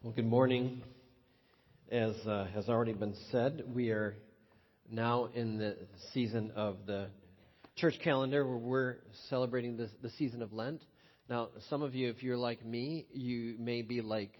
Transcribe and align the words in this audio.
Well, 0.00 0.12
good 0.12 0.26
morning. 0.26 0.82
As 1.90 2.14
uh, 2.24 2.46
has 2.54 2.68
already 2.68 2.92
been 2.92 3.16
said, 3.32 3.64
we 3.74 3.90
are 3.90 4.14
now 4.88 5.28
in 5.34 5.58
the 5.58 5.76
season 6.14 6.52
of 6.54 6.76
the 6.86 7.08
church 7.74 7.94
calendar 8.04 8.46
where 8.46 8.58
we're 8.58 8.96
celebrating 9.28 9.76
the, 9.76 9.90
the 10.00 10.10
season 10.10 10.40
of 10.40 10.52
Lent. 10.52 10.82
Now, 11.28 11.48
some 11.68 11.82
of 11.82 11.96
you, 11.96 12.10
if 12.10 12.22
you're 12.22 12.36
like 12.36 12.64
me, 12.64 13.06
you 13.12 13.56
may 13.58 13.82
be 13.82 14.00
like, 14.00 14.30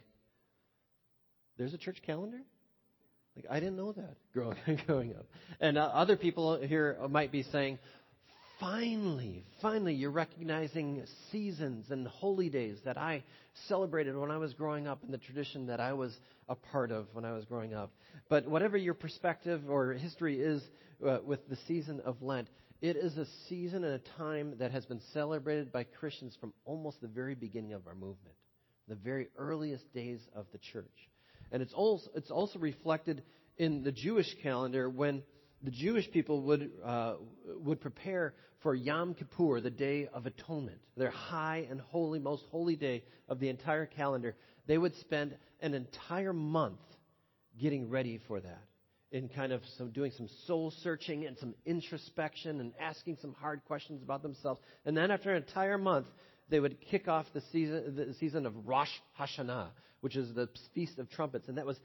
there's 1.57 1.75
a 1.75 1.79
church 1.79 2.03
calendar? 2.07 2.39
Like, 3.35 3.47
I 3.51 3.59
didn't 3.59 3.79
know 3.79 3.91
that 3.91 4.17
growing, 4.33 4.57
growing 4.87 5.17
up. 5.17 5.27
And 5.59 5.77
uh, 5.77 5.91
other 5.93 6.17
people 6.17 6.61
here 6.61 6.97
might 7.11 7.33
be 7.33 7.43
saying, 7.43 7.81
finally, 8.61 9.45
finally, 9.63 9.95
you're 9.95 10.11
recognizing 10.11 11.05
seasons 11.31 11.87
and 11.91 12.07
holy 12.07 12.49
days 12.49 12.79
that 12.85 12.99
I 12.99 13.23
celebrated 13.67 14.17
when 14.17 14.31
I 14.31 14.39
was 14.39 14.55
growing 14.55 14.87
up 14.87 15.03
in 15.05 15.11
the 15.11 15.19
tradition 15.19 15.67
that 15.67 15.81
I 15.81 15.93
was 15.93 16.17
a 16.49 16.55
part 16.55 16.91
of 16.91 17.07
when 17.13 17.25
I 17.25 17.33
was 17.33 17.45
growing 17.45 17.75
up. 17.75 17.93
But 18.29 18.49
whatever 18.49 18.77
your 18.77 18.95
perspective 18.95 19.63
or 19.69 19.95
history 19.95 20.41
is 20.41 20.63
uh, 21.07 21.19
with 21.25 21.49
the 21.49 21.57
season 21.67 22.01
of 22.05 22.21
Lent, 22.23 22.49
it 22.81 22.97
is 22.97 23.17
a 23.17 23.27
season 23.49 23.85
and 23.85 23.95
a 23.95 24.17
time 24.17 24.55
that 24.59 24.71
has 24.71 24.87
been 24.87 25.01
celebrated 25.13 25.73
by 25.73 25.85
Christians 25.85 26.37
from 26.41 26.53
almost 26.65 27.01
the 27.01 27.09
very 27.09 27.35
beginning 27.35 27.73
of 27.73 27.87
our 27.87 27.95
movement, 27.95 28.37
the 28.87 28.95
very 28.95 29.29
earliest 29.37 29.93
days 29.93 30.21
of 30.35 30.47
the 30.53 30.59
church. 30.59 30.87
And 31.51 31.63
it's 31.63 31.73
also, 31.73 32.11
it's 32.15 32.31
also 32.31 32.59
reflected 32.59 33.23
in 33.57 33.83
the 33.83 33.93
Jewish 33.93 34.33
calendar 34.43 34.89
when 34.89 35.23
the 35.63 35.71
Jewish 35.71 36.11
people 36.11 36.43
would, 36.43 36.71
uh, 36.85 37.15
would 37.65 37.81
prepare 37.81 38.35
for 38.63 38.75
Yom 38.75 39.15
Kippur, 39.15 39.61
the 39.61 39.71
Day 39.71 40.09
of 40.13 40.27
Atonement, 40.27 40.79
their 40.97 41.11
high 41.11 41.67
and 41.71 41.81
holy, 41.81 42.19
most 42.19 42.45
holy 42.51 42.77
day 42.77 43.05
of 43.29 43.41
the 43.41 43.49
entire 43.49 43.87
calendar. 43.87 44.35
They 44.67 44.79
would 44.79 44.95
spend 44.97 45.37
an 45.61 45.75
entire 45.75 46.33
month 46.33 46.81
getting 47.61 47.89
ready 47.89 48.21
for 48.29 48.41
that, 48.41 48.63
in 49.11 49.29
kind 49.29 49.53
of 49.53 49.63
some, 49.77 49.91
doing 49.91 50.13
some 50.17 50.29
soul 50.47 50.73
searching 50.83 51.27
and 51.27 51.37
some 51.39 51.55
introspection 51.67 52.61
and 52.61 52.73
asking 52.81 53.19
some 53.21 53.35
hard 53.35 53.65
questions 53.67 54.03
about 54.03 54.23
themselves. 54.23 54.61
And 54.85 54.97
then 54.97 55.11
after 55.11 55.31
an 55.31 55.43
entire 55.43 55.79
month, 55.79 56.07
they 56.49 56.61
would 56.61 56.81
kick 56.81 57.09
off 57.09 57.27
the 57.35 57.43
season, 57.53 57.97
the 57.97 58.15
season 58.15 58.47
of 58.47 58.55
Rosh 58.67 58.91
Hashanah, 59.21 59.69
which 60.01 60.17
is 60.17 60.35
the 60.35 60.49
Feast 60.75 60.99
of 60.99 61.11
Trumpets. 61.11 61.49
And 61.49 61.59
that 61.59 61.67
was 61.67 61.79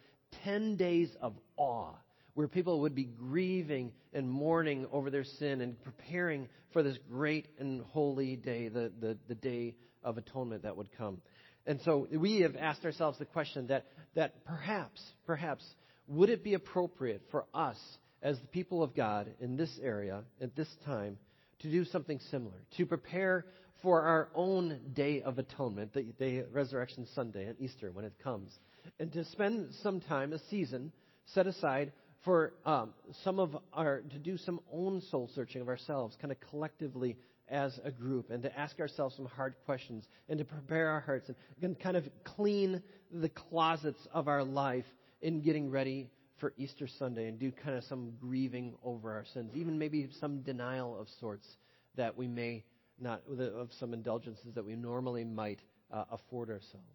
10 0.44 0.76
days 0.78 1.10
of 1.22 1.34
awe 1.58 1.94
where 2.34 2.48
people 2.48 2.82
would 2.82 2.96
be 2.96 3.06
grieving 3.06 3.92
and 4.14 4.30
mourning 4.30 4.88
over 4.92 5.10
their 5.10 5.24
sin 5.24 5.62
and 5.62 5.82
preparing 5.84 6.48
for 6.72 6.84
this 6.84 6.98
great 7.10 7.48
and 7.60 7.82
holy 7.82 8.36
day, 8.36 8.68
the, 8.70 8.92
the, 9.00 9.18
the 9.28 9.36
day 9.36 9.76
of 10.04 10.18
atonement 10.18 10.64
that 10.64 10.76
would 10.76 10.90
come. 10.98 11.22
And 11.66 11.80
so 11.86 12.08
we 12.12 12.42
have 12.42 12.56
asked 12.56 12.84
ourselves 12.84 13.20
the 13.20 13.26
question 13.26 13.68
that, 13.68 13.86
that 14.16 14.44
perhaps, 14.46 15.02
perhaps, 15.26 15.64
would 16.08 16.30
it 16.30 16.44
be 16.44 16.56
appropriate 16.56 17.22
for 17.32 17.46
us 17.54 17.78
as 18.22 18.40
the 18.40 18.48
people 18.48 18.84
of 18.84 18.96
God 18.96 19.30
in 19.40 19.56
this 19.56 19.72
area, 19.82 20.24
at 20.42 20.56
this 20.56 20.68
time, 20.86 21.18
to 21.60 21.70
do 21.70 21.86
something 21.86 22.20
similar, 22.32 22.56
to 22.78 22.86
prepare 22.86 23.46
for 23.82 24.02
our 24.02 24.30
own 24.34 24.80
day 24.94 25.22
of 25.22 25.38
atonement, 25.38 25.94
the 25.94 26.04
day 26.04 26.44
Resurrection 26.52 27.06
Sunday 27.14 27.46
and 27.46 27.60
Easter 27.60 27.92
when 27.92 28.06
it 28.06 28.14
comes, 28.24 28.52
and 29.00 29.12
to 29.14 29.24
spend 29.26 29.74
some 29.82 30.02
time, 30.02 30.34
a 30.34 30.40
season, 30.50 30.92
set 31.34 31.48
aside 31.48 31.92
for 32.24 32.54
um, 32.66 32.94
some 33.24 33.40
of 33.40 33.58
our 33.74 34.02
to 34.02 34.18
do 34.18 34.38
some 34.38 34.60
own 34.72 35.02
soul 35.12 35.30
searching 35.36 35.62
of 35.62 35.68
ourselves, 35.68 36.16
kind 36.22 36.32
of 36.32 36.38
collectively 36.50 37.18
as 37.50 37.78
a 37.84 37.92
group, 37.92 38.30
and 38.30 38.42
to 38.44 38.60
ask 38.60 38.80
ourselves 38.80 39.16
some 39.16 39.26
hard 39.26 39.56
questions, 39.66 40.06
and 40.30 40.40
to 40.40 40.46
prepare 40.46 40.90
our 40.90 41.02
hearts, 41.02 41.30
and 41.62 41.80
kind 41.80 41.98
of 41.98 42.08
clean 42.24 42.82
the 43.12 43.30
closets 43.30 44.08
of 44.14 44.28
our 44.28 44.44
life 44.44 44.86
in 45.22 45.42
getting 45.42 45.70
ready 45.70 46.10
for 46.40 46.54
Easter 46.58 46.88
Sunday, 46.88 47.28
and 47.28 47.38
do 47.40 47.52
kind 47.52 47.78
of 47.78 47.84
some 47.84 48.14
grieving 48.20 48.74
over 48.84 49.12
our 49.12 49.26
sins, 49.34 49.52
even 49.56 49.78
maybe 49.78 50.10
some 50.20 50.42
denial 50.42 51.00
of 51.00 51.08
sorts 51.20 51.48
that 51.96 52.18
we 52.18 52.28
may 52.28 52.64
not 53.00 53.22
of 53.30 53.70
some 53.80 53.94
indulgences 53.94 54.54
that 54.56 54.66
we 54.66 54.76
normally 54.76 55.24
might 55.24 55.60
uh, 55.92 56.06
afford 56.12 56.50
ourselves. 56.50 56.88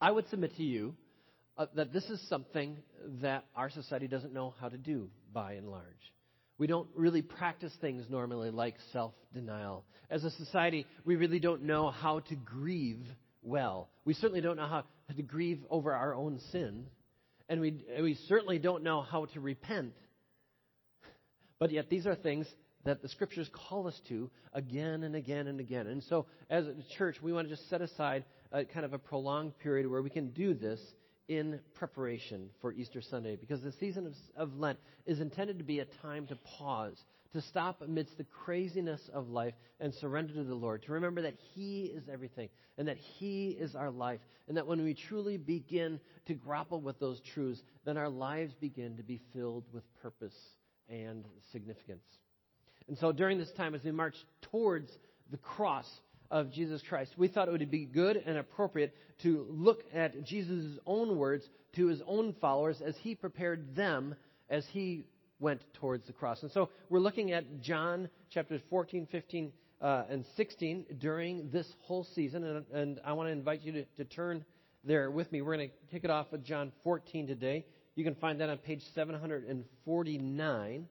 I 0.00 0.10
would 0.10 0.28
submit 0.28 0.56
to 0.56 0.62
you 0.62 0.94
uh, 1.60 1.66
that 1.74 1.92
this 1.92 2.04
is 2.04 2.18
something 2.30 2.78
that 3.20 3.44
our 3.54 3.68
society 3.68 4.08
doesn't 4.08 4.32
know 4.32 4.54
how 4.62 4.70
to 4.70 4.78
do 4.78 5.10
by 5.30 5.52
and 5.52 5.68
large. 5.68 5.84
We 6.56 6.66
don't 6.66 6.88
really 6.94 7.20
practice 7.20 7.72
things 7.82 8.06
normally 8.08 8.50
like 8.50 8.76
self 8.94 9.12
denial. 9.34 9.84
As 10.08 10.24
a 10.24 10.30
society, 10.30 10.86
we 11.04 11.16
really 11.16 11.38
don't 11.38 11.64
know 11.64 11.90
how 11.90 12.20
to 12.20 12.34
grieve 12.34 13.04
well. 13.42 13.90
We 14.06 14.14
certainly 14.14 14.40
don't 14.40 14.56
know 14.56 14.68
how 14.68 14.84
to 15.14 15.22
grieve 15.22 15.60
over 15.68 15.92
our 15.92 16.14
own 16.14 16.40
sin. 16.50 16.86
And 17.50 17.60
we, 17.60 17.84
we 18.00 18.14
certainly 18.26 18.58
don't 18.58 18.82
know 18.82 19.02
how 19.02 19.26
to 19.26 19.40
repent. 19.40 19.92
But 21.58 21.72
yet, 21.72 21.90
these 21.90 22.06
are 22.06 22.14
things 22.14 22.46
that 22.86 23.02
the 23.02 23.08
scriptures 23.08 23.50
call 23.68 23.86
us 23.86 24.00
to 24.08 24.30
again 24.54 25.02
and 25.02 25.14
again 25.14 25.46
and 25.46 25.60
again. 25.60 25.88
And 25.88 26.02
so, 26.04 26.24
as 26.48 26.66
a 26.66 26.74
church, 26.96 27.16
we 27.20 27.34
want 27.34 27.50
to 27.50 27.54
just 27.54 27.68
set 27.68 27.82
aside 27.82 28.24
a 28.50 28.64
kind 28.64 28.86
of 28.86 28.94
a 28.94 28.98
prolonged 28.98 29.58
period 29.58 29.86
where 29.86 30.00
we 30.00 30.08
can 30.08 30.30
do 30.30 30.54
this 30.54 30.80
in 31.30 31.60
preparation 31.74 32.50
for 32.60 32.72
Easter 32.72 33.00
Sunday 33.00 33.36
because 33.36 33.62
the 33.62 33.70
season 33.70 34.04
of, 34.04 34.14
of, 34.36 34.58
Lent 34.58 34.80
is 35.06 35.20
intended 35.20 35.58
to 35.58 35.64
be 35.64 35.78
a 35.78 35.84
time 36.02 36.26
to 36.26 36.36
pause, 36.58 37.04
to 37.32 37.40
stop 37.40 37.82
amidst 37.82 38.18
the 38.18 38.24
craziness 38.24 39.00
of 39.14 39.28
life 39.28 39.54
and 39.78 39.94
surrender 39.94 40.34
to 40.34 40.42
the 40.42 40.56
Lord, 40.56 40.82
to 40.82 40.92
remember 40.92 41.22
that 41.22 41.36
He 41.54 41.84
is 41.84 42.02
everything 42.12 42.48
and 42.78 42.88
that 42.88 42.96
He 42.96 43.50
is 43.50 43.76
our 43.76 43.92
life, 43.92 44.18
and 44.48 44.56
that 44.56 44.66
when 44.66 44.82
we 44.82 44.92
truly 44.92 45.36
begin 45.36 46.00
to 46.26 46.34
grapple 46.34 46.80
with 46.80 46.98
those 46.98 47.20
truths, 47.32 47.62
then 47.84 47.96
our 47.96 48.08
lives 48.08 48.52
begin 48.60 48.96
to 48.96 49.04
be 49.04 49.20
filled 49.32 49.66
with 49.72 49.84
purpose 50.02 50.34
and 50.88 51.24
significance. 51.52 52.02
And 52.88 52.98
so 52.98 53.12
during 53.12 53.38
this 53.38 53.52
time, 53.52 53.76
as 53.76 53.84
we 53.84 53.92
march 53.92 54.16
towards 54.50 54.90
the 55.30 55.36
cross, 55.36 55.86
of 56.30 56.50
Jesus 56.52 56.82
Christ. 56.88 57.12
We 57.16 57.28
thought 57.28 57.48
it 57.48 57.50
would 57.50 57.70
be 57.70 57.86
good 57.86 58.16
and 58.16 58.38
appropriate 58.38 58.94
to 59.22 59.46
look 59.50 59.82
at 59.92 60.24
Jesus' 60.24 60.78
own 60.86 61.16
words 61.16 61.48
to 61.74 61.86
his 61.86 62.00
own 62.06 62.34
followers 62.40 62.80
as 62.84 62.96
he 62.98 63.14
prepared 63.14 63.74
them 63.74 64.14
as 64.48 64.66
he 64.72 65.04
went 65.38 65.62
towards 65.74 66.06
the 66.06 66.12
cross. 66.12 66.42
And 66.42 66.52
so 66.52 66.68
we're 66.88 67.00
looking 67.00 67.32
at 67.32 67.60
John 67.60 68.08
chapters 68.30 68.60
14, 68.70 69.08
15, 69.10 69.52
uh, 69.80 70.04
and 70.10 70.24
16 70.36 70.84
during 70.98 71.50
this 71.50 71.66
whole 71.80 72.04
season. 72.14 72.44
And, 72.44 72.64
and 72.72 73.00
I 73.04 73.14
want 73.14 73.28
to 73.28 73.32
invite 73.32 73.62
you 73.62 73.72
to, 73.72 73.84
to 73.96 74.04
turn 74.04 74.44
there 74.84 75.10
with 75.10 75.32
me. 75.32 75.42
We're 75.42 75.56
going 75.56 75.70
to 75.70 75.74
kick 75.90 76.04
it 76.04 76.10
off 76.10 76.26
with 76.30 76.44
John 76.44 76.72
14 76.84 77.26
today. 77.26 77.64
You 77.96 78.04
can 78.04 78.14
find 78.14 78.40
that 78.40 78.48
on 78.48 78.58
page 78.58 78.82
749 78.94 80.88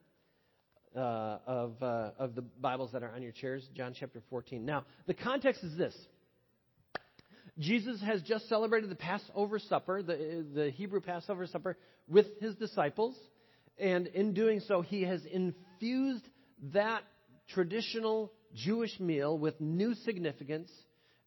uh, 0.96 1.38
of, 1.46 1.82
uh, 1.82 2.12
of 2.18 2.36
the 2.36 2.42
Bibles 2.42 2.92
that 2.94 3.04
are 3.04 3.12
on 3.14 3.22
your 3.22 3.32
chairs, 3.32 3.68
John 3.76 3.94
chapter 3.98 4.22
14. 4.30 4.66
Now, 4.66 4.86
the 5.08 5.14
context 5.14 5.64
is 5.64 5.78
this 5.78 5.96
Jesus 7.60 8.02
has 8.02 8.22
just 8.22 8.48
celebrated 8.48 8.90
the 8.90 8.96
Passover 8.96 9.60
supper, 9.60 10.02
the, 10.02 10.46
the 10.54 10.70
Hebrew 10.72 11.02
Passover 11.02 11.46
supper, 11.46 11.78
with 12.08 12.28
his 12.40 12.56
disciples. 12.56 13.16
And 13.78 14.08
in 14.08 14.34
doing 14.34 14.62
so, 14.68 14.82
he 14.82 15.04
has 15.04 15.22
infused 15.26 16.26
that 16.74 17.04
traditional 17.50 18.32
Jewish 18.56 19.00
meal 19.00 19.38
with 19.38 19.60
new 19.60 19.94
significance 19.94 20.72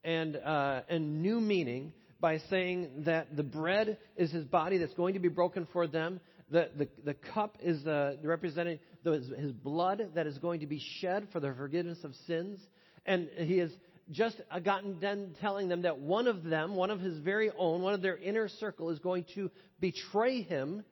and, 0.04 0.36
uh, 0.36 0.82
and 0.88 1.22
new 1.22 1.40
meaning 1.40 1.92
by 2.20 2.38
saying 2.50 2.88
that 3.04 3.36
the 3.36 3.42
bread 3.42 3.98
is 4.16 4.30
his 4.30 4.44
body 4.44 4.78
that's 4.78 4.94
going 4.94 5.14
to 5.14 5.20
be 5.20 5.28
broken 5.28 5.66
for 5.72 5.86
them. 5.86 6.20
The, 6.50 6.70
the, 6.76 6.88
the 7.04 7.14
cup 7.14 7.58
is 7.60 7.86
uh, 7.86 8.16
representing 8.22 8.78
his 9.04 9.52
blood 9.52 10.10
that 10.14 10.26
is 10.26 10.38
going 10.38 10.60
to 10.60 10.66
be 10.66 10.80
shed 11.00 11.28
for 11.32 11.40
the 11.40 11.52
forgiveness 11.54 12.02
of 12.04 12.14
sins. 12.26 12.60
And 13.04 13.28
he 13.36 13.58
has 13.58 13.70
just 14.10 14.40
gotten 14.64 14.98
done 14.98 15.34
telling 15.40 15.68
them 15.68 15.82
that 15.82 15.98
one 15.98 16.26
of 16.26 16.44
them, 16.44 16.74
one 16.74 16.90
of 16.90 17.00
his 17.00 17.18
very 17.18 17.50
own, 17.56 17.82
one 17.82 17.94
of 17.94 18.02
their 18.02 18.16
inner 18.16 18.48
circle, 18.48 18.90
is 18.90 18.98
going 18.98 19.24
to 19.34 19.50
betray 19.80 20.42
him, 20.42 20.84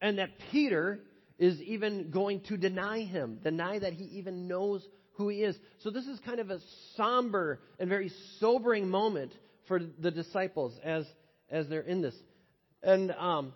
and 0.00 0.18
that 0.18 0.30
Peter 0.50 1.00
is 1.38 1.60
even 1.62 2.10
going 2.10 2.40
to 2.42 2.56
deny 2.56 3.00
him, 3.00 3.38
deny 3.42 3.78
that 3.78 3.92
he 3.92 4.04
even 4.04 4.46
knows 4.48 4.86
who 5.14 5.28
he 5.28 5.42
is. 5.42 5.56
So 5.78 5.90
this 5.90 6.06
is 6.06 6.18
kind 6.20 6.40
of 6.40 6.50
a 6.50 6.58
somber 6.96 7.60
and 7.78 7.88
very 7.88 8.10
sobering 8.40 8.88
moment 8.88 9.32
for 9.66 9.80
the 9.98 10.10
disciples 10.10 10.78
as 10.84 11.06
as 11.50 11.68
they're 11.68 11.80
in 11.80 12.02
this. 12.02 12.14
And 12.82 13.12
um, 13.12 13.52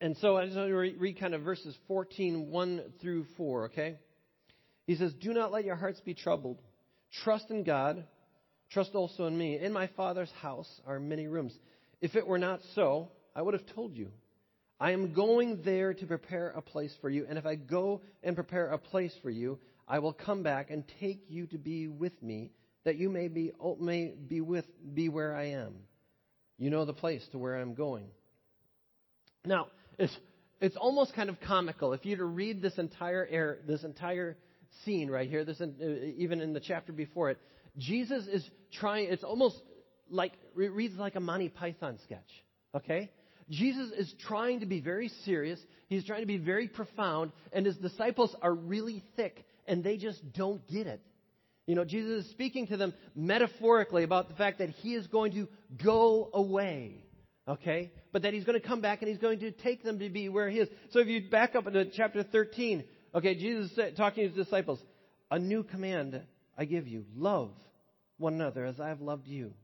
and 0.00 0.16
so 0.18 0.36
I 0.36 0.44
just 0.44 0.56
want 0.56 0.68
to 0.68 0.74
read 0.74 1.18
kind 1.18 1.34
of 1.34 1.42
verses 1.42 1.76
14, 1.88 2.50
1 2.50 2.82
through 3.00 3.26
4, 3.36 3.66
okay? 3.66 3.96
He 4.86 4.94
says, 4.96 5.12
Do 5.14 5.32
not 5.32 5.52
let 5.52 5.64
your 5.64 5.76
hearts 5.76 6.00
be 6.00 6.14
troubled. 6.14 6.58
Trust 7.24 7.50
in 7.50 7.64
God. 7.64 8.04
Trust 8.70 8.94
also 8.94 9.26
in 9.26 9.36
me. 9.36 9.58
In 9.58 9.72
my 9.72 9.88
Father's 9.96 10.30
house 10.40 10.68
are 10.86 11.00
many 11.00 11.26
rooms. 11.26 11.52
If 12.00 12.14
it 12.14 12.26
were 12.26 12.38
not 12.38 12.60
so, 12.74 13.10
I 13.34 13.42
would 13.42 13.54
have 13.54 13.66
told 13.74 13.96
you. 13.96 14.10
I 14.80 14.92
am 14.92 15.12
going 15.12 15.62
there 15.64 15.92
to 15.94 16.06
prepare 16.06 16.50
a 16.50 16.62
place 16.62 16.94
for 17.00 17.10
you. 17.10 17.26
And 17.28 17.36
if 17.36 17.46
I 17.46 17.56
go 17.56 18.02
and 18.22 18.36
prepare 18.36 18.68
a 18.68 18.78
place 18.78 19.14
for 19.22 19.30
you, 19.30 19.58
I 19.88 19.98
will 19.98 20.12
come 20.12 20.42
back 20.42 20.70
and 20.70 20.84
take 21.00 21.24
you 21.28 21.46
to 21.48 21.58
be 21.58 21.88
with 21.88 22.22
me, 22.22 22.52
that 22.84 22.96
you 22.96 23.08
may 23.08 23.26
be, 23.26 23.52
oh, 23.60 23.76
may 23.76 24.14
be, 24.28 24.40
with, 24.40 24.66
be 24.94 25.08
where 25.08 25.34
I 25.34 25.50
am. 25.50 25.74
You 26.58 26.70
know 26.70 26.84
the 26.84 26.92
place 26.92 27.26
to 27.32 27.38
where 27.38 27.56
I'm 27.56 27.74
going. 27.74 28.06
Now, 29.44 29.68
it's, 29.98 30.16
it's 30.60 30.76
almost 30.76 31.14
kind 31.14 31.28
of 31.28 31.40
comical. 31.40 31.92
If 31.92 32.04
you 32.04 32.16
to 32.16 32.24
read 32.24 32.62
this 32.62 32.78
entire 32.78 33.26
air, 33.30 33.58
this 33.66 33.84
entire 33.84 34.36
scene 34.84 35.10
right 35.10 35.28
here, 35.28 35.44
this, 35.44 35.60
uh, 35.60 35.66
even 36.16 36.40
in 36.40 36.52
the 36.52 36.60
chapter 36.60 36.92
before 36.92 37.30
it, 37.30 37.38
Jesus 37.76 38.26
is 38.26 38.48
trying, 38.72 39.08
it's 39.08 39.24
almost 39.24 39.56
like, 40.10 40.32
it 40.56 40.72
reads 40.72 40.96
like 40.96 41.16
a 41.16 41.20
Monty 41.20 41.48
Python 41.48 41.98
sketch. 42.04 42.30
Okay? 42.74 43.10
Jesus 43.50 43.90
is 43.92 44.14
trying 44.26 44.60
to 44.60 44.66
be 44.66 44.80
very 44.80 45.08
serious. 45.24 45.58
He's 45.88 46.04
trying 46.04 46.20
to 46.20 46.26
be 46.26 46.38
very 46.38 46.68
profound, 46.68 47.32
and 47.52 47.64
his 47.64 47.76
disciples 47.76 48.34
are 48.42 48.52
really 48.52 49.02
thick, 49.16 49.44
and 49.66 49.82
they 49.82 49.96
just 49.96 50.32
don't 50.32 50.66
get 50.68 50.86
it. 50.86 51.00
You 51.66 51.74
know, 51.74 51.84
Jesus 51.84 52.24
is 52.24 52.30
speaking 52.30 52.66
to 52.68 52.76
them 52.76 52.94
metaphorically 53.14 54.02
about 54.02 54.28
the 54.28 54.34
fact 54.34 54.58
that 54.58 54.70
he 54.70 54.94
is 54.94 55.06
going 55.06 55.32
to 55.32 55.48
go 55.82 56.30
away. 56.32 57.04
Okay? 57.48 57.92
But 58.12 58.22
that 58.22 58.34
he's 58.34 58.44
going 58.44 58.60
to 58.60 58.66
come 58.66 58.80
back 58.80 59.00
and 59.00 59.08
he's 59.08 59.18
going 59.18 59.40
to 59.40 59.50
take 59.50 59.82
them 59.82 59.98
to 59.98 60.10
be 60.10 60.28
where 60.28 60.50
he 60.50 60.58
is. 60.58 60.68
So 60.90 61.00
if 61.00 61.08
you 61.08 61.22
back 61.30 61.54
up 61.54 61.66
into 61.66 61.86
chapter 61.86 62.22
13, 62.22 62.84
okay, 63.14 63.34
Jesus 63.34 63.74
said, 63.74 63.96
talking 63.96 64.24
to 64.24 64.34
his 64.34 64.46
disciples, 64.46 64.78
a 65.30 65.38
new 65.38 65.62
command 65.62 66.20
I 66.56 66.64
give 66.64 66.88
you 66.88 67.04
love 67.16 67.50
one 68.18 68.34
another 68.34 68.64
as 68.66 68.80
I 68.80 68.88
have 68.88 69.00
loved 69.00 69.26
you. 69.26 69.54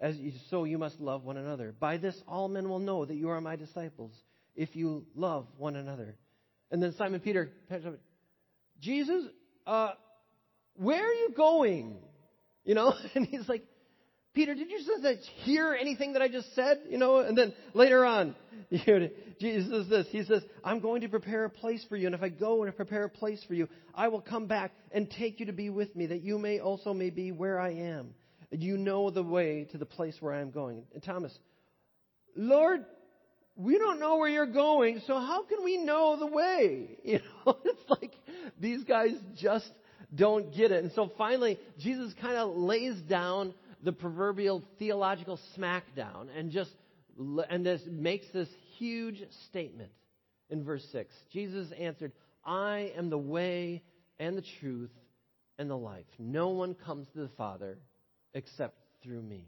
As 0.00 0.16
you, 0.16 0.32
so 0.50 0.64
you 0.64 0.76
must 0.76 1.00
love 1.00 1.24
one 1.24 1.36
another. 1.36 1.72
By 1.78 1.96
this 1.96 2.20
all 2.26 2.48
men 2.48 2.68
will 2.68 2.80
know 2.80 3.04
that 3.04 3.14
you 3.14 3.30
are 3.30 3.40
my 3.40 3.56
disciples, 3.56 4.10
if 4.56 4.74
you 4.74 5.06
love 5.14 5.46
one 5.56 5.76
another. 5.76 6.16
And 6.70 6.82
then 6.82 6.94
Simon 6.98 7.20
Peter, 7.20 7.52
Jesus, 8.80 9.24
uh, 9.66 9.92
where 10.74 11.08
are 11.08 11.14
you 11.14 11.30
going? 11.36 11.96
You 12.64 12.74
know, 12.74 12.94
and 13.14 13.26
he's 13.26 13.48
like, 13.48 13.62
Peter, 14.34 14.54
did 14.54 14.68
you 14.68 14.78
hear 15.44 15.76
anything 15.80 16.14
that 16.14 16.22
I 16.22 16.26
just 16.28 16.52
said? 16.56 16.80
You 16.90 16.98
know, 16.98 17.18
and 17.18 17.38
then 17.38 17.54
later 17.72 18.04
on, 18.04 18.34
you 18.70 18.80
know, 18.86 19.08
Jesus 19.40 19.70
says 19.70 19.88
this. 19.88 20.06
He 20.10 20.24
says, 20.24 20.42
I'm 20.64 20.80
going 20.80 21.02
to 21.02 21.08
prepare 21.08 21.44
a 21.44 21.50
place 21.50 21.84
for 21.88 21.96
you, 21.96 22.06
and 22.06 22.14
if 22.14 22.22
I 22.22 22.30
go 22.30 22.64
and 22.64 22.76
prepare 22.76 23.04
a 23.04 23.08
place 23.08 23.42
for 23.46 23.54
you, 23.54 23.68
I 23.94 24.08
will 24.08 24.20
come 24.20 24.46
back 24.46 24.72
and 24.90 25.08
take 25.08 25.38
you 25.38 25.46
to 25.46 25.52
be 25.52 25.70
with 25.70 25.94
me, 25.94 26.06
that 26.06 26.22
you 26.22 26.38
may 26.38 26.58
also 26.58 26.92
may 26.92 27.10
be 27.10 27.30
where 27.30 27.60
I 27.60 27.74
am. 27.74 28.14
And 28.50 28.62
you 28.62 28.76
know 28.76 29.10
the 29.10 29.22
way 29.22 29.68
to 29.70 29.78
the 29.78 29.86
place 29.86 30.16
where 30.20 30.32
I 30.32 30.40
am 30.40 30.50
going. 30.50 30.82
And 30.94 31.02
Thomas, 31.02 31.36
Lord, 32.36 32.84
we 33.56 33.78
don't 33.78 34.00
know 34.00 34.16
where 34.16 34.28
you're 34.28 34.46
going, 34.46 35.00
so 35.06 35.14
how 35.14 35.44
can 35.44 35.62
we 35.62 35.76
know 35.78 36.16
the 36.18 36.26
way? 36.26 36.98
You 37.04 37.20
know, 37.46 37.56
it's 37.64 37.88
like 37.88 38.12
these 38.60 38.82
guys 38.82 39.12
just 39.40 39.70
don't 40.14 40.54
get 40.54 40.72
it. 40.72 40.82
And 40.82 40.92
so 40.92 41.12
finally, 41.16 41.58
Jesus 41.78 42.12
kind 42.20 42.36
of 42.36 42.56
lays 42.56 43.00
down 43.02 43.54
the 43.84 43.92
proverbial 43.92 44.62
theological 44.78 45.38
smackdown 45.56 46.28
and 46.36 46.50
just 46.50 46.70
and 47.48 47.64
this 47.64 47.80
makes 47.88 48.26
this 48.32 48.48
huge 48.76 49.22
statement 49.46 49.92
in 50.50 50.64
verse 50.64 50.84
6. 50.90 51.14
Jesus 51.32 51.68
answered, 51.78 52.12
I 52.44 52.92
am 52.96 53.08
the 53.08 53.18
way 53.18 53.82
and 54.18 54.36
the 54.36 54.44
truth 54.60 54.90
and 55.58 55.70
the 55.70 55.76
life. 55.76 56.06
No 56.18 56.48
one 56.48 56.74
comes 56.74 57.06
to 57.14 57.20
the 57.20 57.30
Father 57.36 57.78
except 58.32 58.76
through 59.02 59.22
me. 59.22 59.46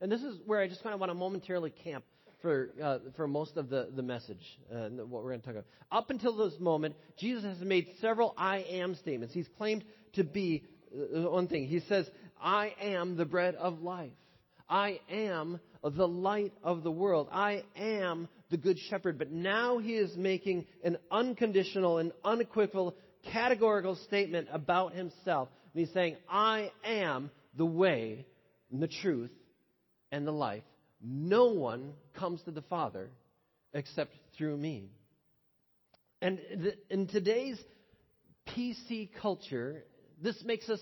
And 0.00 0.12
this 0.12 0.22
is 0.22 0.38
where 0.46 0.60
I 0.60 0.68
just 0.68 0.82
kind 0.82 0.94
of 0.94 1.00
want 1.00 1.10
to 1.10 1.14
momentarily 1.14 1.70
camp 1.70 2.04
for, 2.40 2.70
uh, 2.82 2.98
for 3.16 3.26
most 3.26 3.56
of 3.56 3.68
the, 3.68 3.88
the 3.94 4.02
message, 4.02 4.42
uh, 4.72 4.88
what 4.88 5.22
we're 5.22 5.30
going 5.30 5.40
to 5.40 5.46
talk 5.46 5.54
about. 5.54 5.66
Up 5.90 6.10
until 6.10 6.36
this 6.36 6.58
moment, 6.60 6.96
Jesus 7.18 7.44
has 7.44 7.60
made 7.60 7.86
several 8.00 8.34
I 8.36 8.58
am 8.58 8.94
statements. 8.96 9.34
He's 9.34 9.48
claimed 9.58 9.84
to 10.14 10.24
be 10.24 10.64
uh, 10.92 11.30
one 11.30 11.46
thing. 11.46 11.66
He 11.66 11.80
says, 11.80 12.10
I 12.42 12.74
am 12.80 13.16
the 13.16 13.24
bread 13.24 13.54
of 13.54 13.82
life. 13.82 14.12
I 14.68 15.00
am 15.10 15.60
the 15.82 16.08
light 16.08 16.52
of 16.62 16.82
the 16.82 16.90
world. 16.90 17.28
I 17.30 17.64
am 17.76 18.28
the 18.50 18.56
good 18.56 18.78
shepherd. 18.90 19.18
But 19.18 19.30
now 19.30 19.78
he 19.78 19.94
is 19.94 20.16
making 20.16 20.66
an 20.82 20.96
unconditional 21.10 21.98
and 21.98 22.12
unequivocal 22.24 22.94
categorical 23.32 23.96
statement 23.96 24.48
about 24.52 24.94
himself. 24.94 25.48
And 25.74 25.84
he's 25.84 25.94
saying, 25.94 26.16
I 26.28 26.72
am 26.84 27.30
the 27.56 27.66
way, 27.66 28.26
and 28.70 28.82
the 28.82 28.88
truth, 28.88 29.30
and 30.10 30.26
the 30.26 30.32
life. 30.32 30.62
No 31.02 31.46
one 31.46 31.92
comes 32.14 32.42
to 32.42 32.50
the 32.50 32.62
Father 32.62 33.10
except 33.74 34.12
through 34.36 34.56
me. 34.56 34.90
And 36.20 36.38
in 36.88 37.08
today's 37.08 37.60
PC 38.48 39.10
culture, 39.20 39.84
this 40.22 40.42
makes 40.44 40.68
us 40.68 40.80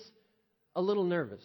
a 0.77 0.81
little 0.81 1.05
nervous. 1.05 1.45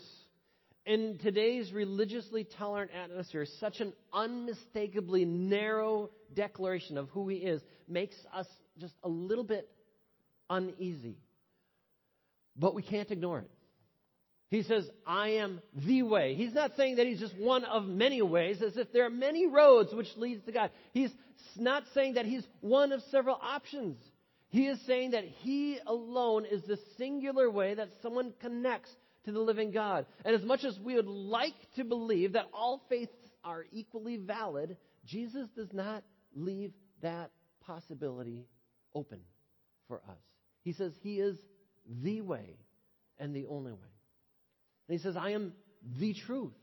In 0.86 1.18
today's 1.24 1.72
religiously 1.74 2.48
tolerant 2.58 2.92
atmosphere, 2.92 3.46
such 3.60 3.80
an 3.80 3.94
unmistakably 4.14 5.26
narrow 5.26 6.12
declaration 6.36 6.98
of 6.98 7.10
who 7.10 7.28
he 7.28 7.38
is 7.38 7.62
makes 7.88 8.16
us 8.34 8.46
just 8.80 8.94
a 9.04 9.10
little 9.10 9.44
bit 9.44 9.68
uneasy. 10.50 11.18
But 12.56 12.76
we 12.76 12.84
can't 12.84 13.10
ignore 13.10 13.40
it. 13.40 13.50
He 14.52 14.62
says, 14.62 14.88
I 15.08 15.30
am 15.30 15.60
the 15.74 16.04
way. 16.04 16.36
He's 16.36 16.54
not 16.54 16.74
saying 16.78 16.98
that 16.98 17.08
he's 17.08 17.20
just 17.20 17.36
one 17.36 17.66
of 17.66 17.86
many 17.86 18.22
ways, 18.22 18.62
as 18.62 18.78
if 18.78 18.94
there 18.94 19.06
are 19.06 19.10
many 19.10 19.48
roads 19.48 19.92
which 19.92 20.08
leads 20.18 20.46
to 20.46 20.52
God. 20.52 20.70
He's 20.94 21.10
not 21.58 21.84
saying 21.94 22.14
that 22.14 22.26
he's 22.26 22.46
one 22.62 22.92
of 22.92 23.02
several 23.10 23.40
options. 23.42 23.98
He 24.50 24.68
is 24.68 24.80
saying 24.86 25.12
that 25.12 25.24
he 25.24 25.80
alone 25.86 26.46
is 26.46 26.62
the 26.64 26.78
singular 26.98 27.50
way 27.50 27.74
that 27.74 27.90
someone 28.04 28.34
connects 28.40 28.92
to 29.26 29.32
the 29.32 29.40
living 29.40 29.72
God. 29.72 30.06
And 30.24 30.36
as 30.36 30.44
much 30.44 30.64
as 30.64 30.78
we 30.80 30.96
would 30.96 31.08
like 31.08 31.54
to 31.76 31.84
believe 31.84 32.34
that 32.34 32.48
all 32.54 32.82
faiths 32.90 33.14
are 33.44 33.66
equally 33.72 34.18
valid, 34.18 34.78
Jesus 35.06 35.48
does 35.56 35.72
not 35.74 36.04
leave 36.36 36.72
that 37.02 37.32
possibility 37.62 38.46
open 38.94 39.20
for 39.88 39.98
us. 40.10 40.18
He 40.64 40.74
says 40.74 40.92
he 41.02 41.20
is 41.20 41.38
the 42.04 42.22
way 42.22 42.58
and 43.20 43.36
the 43.36 43.46
only 43.48 43.72
way. 43.72 43.80
And 44.88 44.98
he 44.98 45.04
says, 45.04 45.16
I 45.16 45.32
am 45.32 45.54
the 46.00 46.14
truth. 46.26 46.54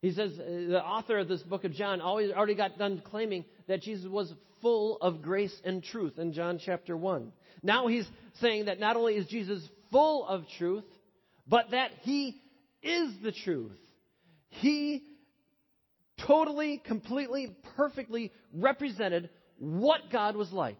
He 0.00 0.12
says, 0.12 0.38
uh, 0.38 0.44
the 0.44 0.82
author 0.82 1.18
of 1.18 1.28
this 1.28 1.42
book 1.42 1.64
of 1.64 1.72
John 1.72 2.00
always 2.00 2.30
already 2.30 2.54
got 2.54 2.78
done 2.78 3.02
claiming 3.04 3.44
that 3.66 3.82
Jesus 3.82 4.06
was 4.06 4.32
full 4.62 4.96
of 4.98 5.22
grace 5.22 5.54
and 5.64 5.82
truth 5.82 6.18
in 6.18 6.32
John 6.32 6.60
chapter 6.64 6.96
1. 6.96 7.32
Now 7.62 7.88
he's 7.88 8.06
saying 8.40 8.66
that 8.66 8.78
not 8.78 8.96
only 8.96 9.14
is 9.14 9.26
Jesus 9.26 9.60
full 9.90 10.26
of 10.26 10.44
truth, 10.56 10.84
but 11.48 11.70
that 11.70 11.90
he 12.02 12.40
is 12.82 13.12
the 13.22 13.32
truth. 13.32 13.78
He 14.50 15.02
totally, 16.26 16.78
completely, 16.84 17.56
perfectly 17.76 18.32
represented 18.52 19.30
what 19.58 20.10
God 20.10 20.36
was 20.36 20.52
like 20.52 20.78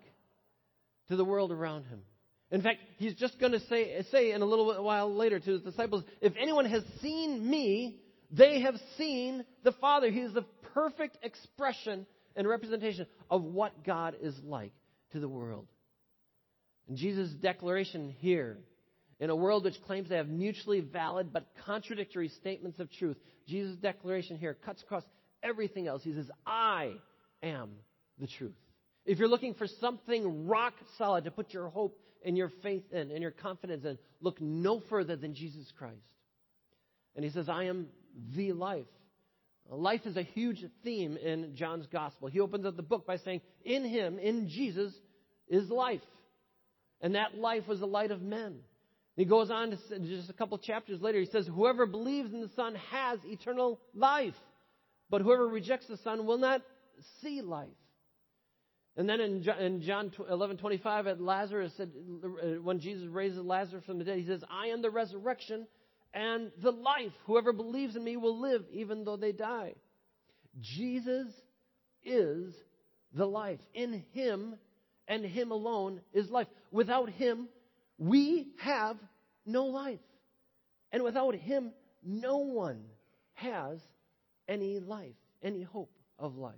to 1.09 1.17
the 1.17 1.25
world 1.25 1.53
around 1.53 1.85
him. 1.85 2.03
In 2.51 2.63
fact, 2.63 2.79
he's 2.97 3.15
just 3.15 3.39
going 3.39 3.53
to 3.53 3.61
say, 3.61 4.05
say 4.11 4.33
in 4.33 4.41
a 4.41 4.45
little 4.47 4.83
while 4.83 5.15
later 5.15 5.39
to 5.39 5.51
his 5.51 5.63
disciples, 5.63 6.03
if 6.21 6.33
anyone 6.41 6.65
has 6.65 6.83
seen 7.03 7.49
me, 7.49 8.01
they 8.31 8.61
have 8.61 8.77
seen 8.97 9.45
the 9.65 9.73
Father. 9.73 10.11
He 10.11 10.21
is 10.21 10.33
the 10.33 10.47
perfect 10.75 11.19
expression 11.23 12.07
and 12.37 12.49
representation 12.49 13.07
of 13.31 13.43
what 13.43 13.85
God 13.85 14.17
is 14.21 14.35
like 14.45 14.73
to 15.13 15.21
the 15.21 15.29
world. 15.29 15.67
And 16.89 16.97
Jesus' 16.97 17.31
declaration 17.31 18.15
here, 18.19 18.59
in 19.21 19.31
a 19.31 19.37
world 19.37 19.65
which 19.65 19.81
claims 19.83 20.09
to 20.09 20.17
have 20.17 20.29
mutually 20.29 20.81
valid 20.81 21.33
but 21.33 21.47
contradictory 21.67 22.29
statements 22.29 22.79
of 22.79 22.91
truth, 22.93 23.17
Jesus' 23.47 23.77
declaration 23.77 24.39
here 24.39 24.57
cuts 24.65 24.83
across 24.83 25.03
everything 25.43 25.89
else. 25.89 26.03
He 26.03 26.15
says, 26.15 26.31
I 26.47 26.93
am 27.43 27.71
the 28.19 28.27
truth. 28.27 28.55
If 29.05 29.19
you're 29.19 29.29
looking 29.29 29.55
for 29.55 29.67
something 29.81 30.47
rock 30.47 30.75
solid 30.99 31.25
to 31.25 31.31
put 31.31 31.53
your 31.53 31.69
hope 31.69 31.99
and 32.25 32.37
your 32.37 32.51
faith 32.63 32.85
in 32.93 33.11
and 33.11 33.23
your 33.23 33.31
confidence 33.31 33.85
in, 33.85 33.99
look 34.21 34.41
no 34.41 34.83
further 34.89 35.17
than 35.17 35.35
Jesus 35.35 35.73
Christ. 35.79 35.97
And 37.17 37.25
he 37.25 37.31
says, 37.31 37.49
I 37.49 37.65
am 37.65 37.89
the 38.37 38.53
life. 38.53 38.87
Life 39.71 40.03
is 40.07 40.17
a 40.17 40.23
huge 40.23 40.65
theme 40.83 41.17
in 41.17 41.55
John's 41.55 41.87
gospel. 41.87 42.29
He 42.29 42.41
opens 42.41 42.65
up 42.65 42.77
the 42.77 42.83
book 42.83 43.07
by 43.07 43.19
saying, 43.19 43.43
In 43.65 43.85
him, 43.85 44.19
in 44.19 44.49
Jesus, 44.49 44.95
is 45.49 45.69
life. 45.69 46.01
And 47.01 47.15
that 47.15 47.37
life 47.37 47.67
was 47.69 47.81
the 47.81 47.87
light 47.87 48.11
of 48.11 48.23
men. 48.23 48.61
He 49.19 49.25
goes 49.25 49.51
on 49.51 49.71
to 49.71 49.99
just 49.99 50.31
a 50.31 50.33
couple 50.33 50.57
chapters 50.59 51.01
later, 51.03 51.19
he 51.19 51.27
says, 51.27 51.45
Whoever 51.53 51.87
believes 51.87 52.33
in 52.33 52.41
the 52.41 52.51
Son 52.55 52.77
has 52.93 53.19
eternal 53.25 53.81
life. 53.93 54.37
But 55.11 55.23
whoever 55.23 55.49
rejects 55.49 55.89
the 55.89 55.97
Son 55.97 56.25
will 56.25 56.39
not 56.39 56.63
see 57.21 57.43
life. 57.43 57.67
And 58.97 59.09
then 59.09 59.21
in 59.21 59.83
John 59.83 60.13
11 60.31 60.59
25, 60.59 61.09
at 61.09 61.21
Lazarus 61.21 61.73
said, 61.77 61.91
uh, 62.25 62.29
when 62.63 62.79
Jesus 62.79 63.09
raises 63.09 63.39
Lazarus 63.39 63.83
from 63.85 63.99
the 63.99 64.05
dead, 64.05 64.19
he 64.19 64.25
says, 64.25 64.45
I 64.49 64.69
am 64.69 64.83
the 64.83 64.91
resurrection 64.91 65.67
and 66.15 66.53
the 66.63 66.71
life. 66.71 67.13
Whoever 67.27 67.53
believes 67.53 67.97
in 67.97 68.05
me 68.05 68.17
will 68.17 68.41
live 68.41 68.63
even 68.73 69.05
though 69.05 69.17
they 69.17 69.33
die. 69.33 69.75
Jesus 70.61 71.27
is 72.05 72.55
the 73.13 73.27
life. 73.27 73.59
In 73.75 74.05
him 74.13 74.55
and 75.09 75.25
him 75.25 75.51
alone 75.51 76.03
is 76.13 76.31
life. 76.31 76.47
Without 76.71 77.11
him, 77.11 77.49
we 77.99 78.49
have 78.59 78.97
no 79.45 79.67
life. 79.67 79.99
And 80.93 81.03
without 81.03 81.35
him, 81.35 81.73
no 82.05 82.39
one 82.39 82.85
has 83.35 83.81
any 84.49 84.79
life. 84.81 85.15
any 85.43 85.63
hope 85.63 85.93
of 86.19 86.37
life. 86.37 86.55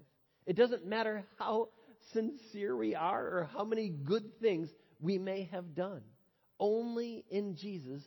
It 0.47 0.57
doesn't 0.57 0.87
matter 0.87 1.25
how 1.39 1.69
sincere 2.13 2.75
we 2.75 2.95
are 2.95 3.23
or 3.23 3.51
how 3.53 3.65
many 3.65 3.89
good 3.91 4.41
things 4.41 4.71
we 5.01 5.19
may 5.19 5.49
have 5.53 5.75
done. 5.75 6.03
Only 6.59 7.25
in 7.31 7.57
Jesus 7.57 8.03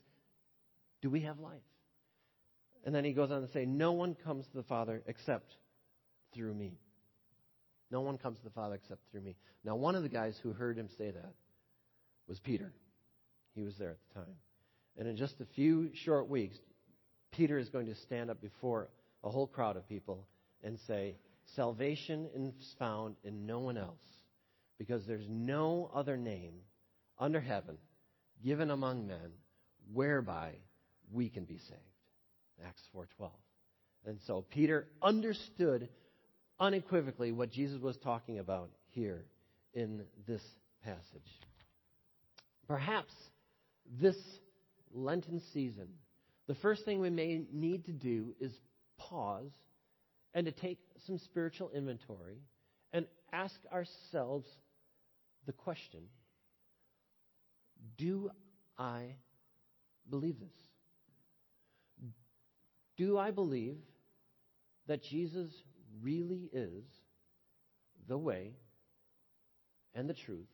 do 1.02 1.10
we 1.10 1.22
have 1.22 1.40
life. 1.40 1.62
And 2.86 2.94
then 2.94 3.06
he 3.06 3.14
goes 3.14 3.32
on 3.32 3.42
to 3.42 3.52
say, 3.52 3.66
No 3.66 3.92
one 3.92 4.16
comes 4.16 4.48
to 4.48 4.58
the 4.58 4.64
Father 4.64 5.04
except 5.08 5.56
through 6.34 6.54
me. 6.54 6.80
No 7.92 8.02
one 8.02 8.18
comes 8.18 8.40
to 8.40 8.44
the 8.44 8.50
Father 8.50 8.76
except 8.76 9.02
through 9.12 9.22
me. 9.22 9.36
Now, 9.64 9.76
one 9.76 9.96
of 9.96 10.04
the 10.04 10.10
guys 10.10 10.36
who 10.42 10.52
heard 10.52 10.78
him 10.78 10.90
say 10.98 11.12
that 11.12 11.34
was 12.28 12.40
Peter. 12.40 12.74
He 13.56 13.62
was 13.64 13.76
there 13.78 13.92
at 13.92 13.98
the 14.08 14.20
time. 14.20 14.36
And 14.98 15.08
in 15.08 15.16
just 15.16 15.40
a 15.42 15.46
few 15.46 15.92
short 15.94 16.30
weeks, 16.30 16.58
Peter 17.32 17.58
is 17.58 17.70
going 17.70 17.88
to 17.88 17.96
stand 17.96 18.30
up 18.30 18.42
before 18.42 18.90
a 19.24 19.30
whole 19.30 19.48
crowd 19.48 19.78
of 19.78 19.88
people 19.88 20.28
and 20.64 20.78
say, 20.88 21.16
Salvation 21.56 22.30
is 22.34 22.76
found 22.80 23.16
in 23.24 23.46
no 23.46 23.60
one 23.60 23.78
else, 23.78 24.04
because 24.78 25.06
there's 25.06 25.28
no 25.30 25.92
other 25.94 26.16
name 26.16 26.54
under 27.20 27.40
heaven 27.40 27.78
given 28.44 28.72
among 28.72 29.08
men 29.08 29.32
whereby 29.92 30.54
we 31.12 31.30
can 31.30 31.44
be 31.44 31.58
saved. 31.58 31.80
Acts 32.66 32.88
4:12. 32.96 33.32
And 34.06 34.20
so 34.22 34.42
Peter 34.42 34.88
understood 35.02 35.90
unequivocally 36.60 37.32
what 37.32 37.52
Jesus 37.52 37.82
was 37.82 37.98
talking 37.98 38.40
about 38.40 38.70
here 38.90 39.26
in 39.74 40.06
this 40.28 40.42
passage. 40.84 41.40
Perhaps 42.68 43.14
this 44.00 44.16
Lenten 44.94 45.42
season, 45.54 45.88
the 46.48 46.56
first 46.56 46.86
thing 46.86 47.00
we 47.00 47.10
may 47.10 47.46
need 47.52 47.86
to 47.86 47.92
do 47.92 48.34
is 48.40 48.52
pause 48.98 49.52
and 50.34 50.46
to 50.46 50.52
take 50.52 50.80
some 51.06 51.18
spiritual 51.18 51.72
inventory 51.74 52.38
and 52.92 53.06
ask 53.32 53.56
ourselves 53.72 54.48
the 55.46 55.54
question 55.54 56.02
Do 57.98 58.30
I 58.78 59.16
believe 60.10 60.40
this? 60.40 60.54
Do 62.98 63.18
I 63.18 63.32
believe 63.32 63.78
that 64.88 65.04
Jesus 65.04 65.50
really 66.02 66.50
is 66.52 66.84
the 68.08 68.18
way 68.18 68.52
and 69.96 70.10
the 70.10 70.14
truth 70.14 70.48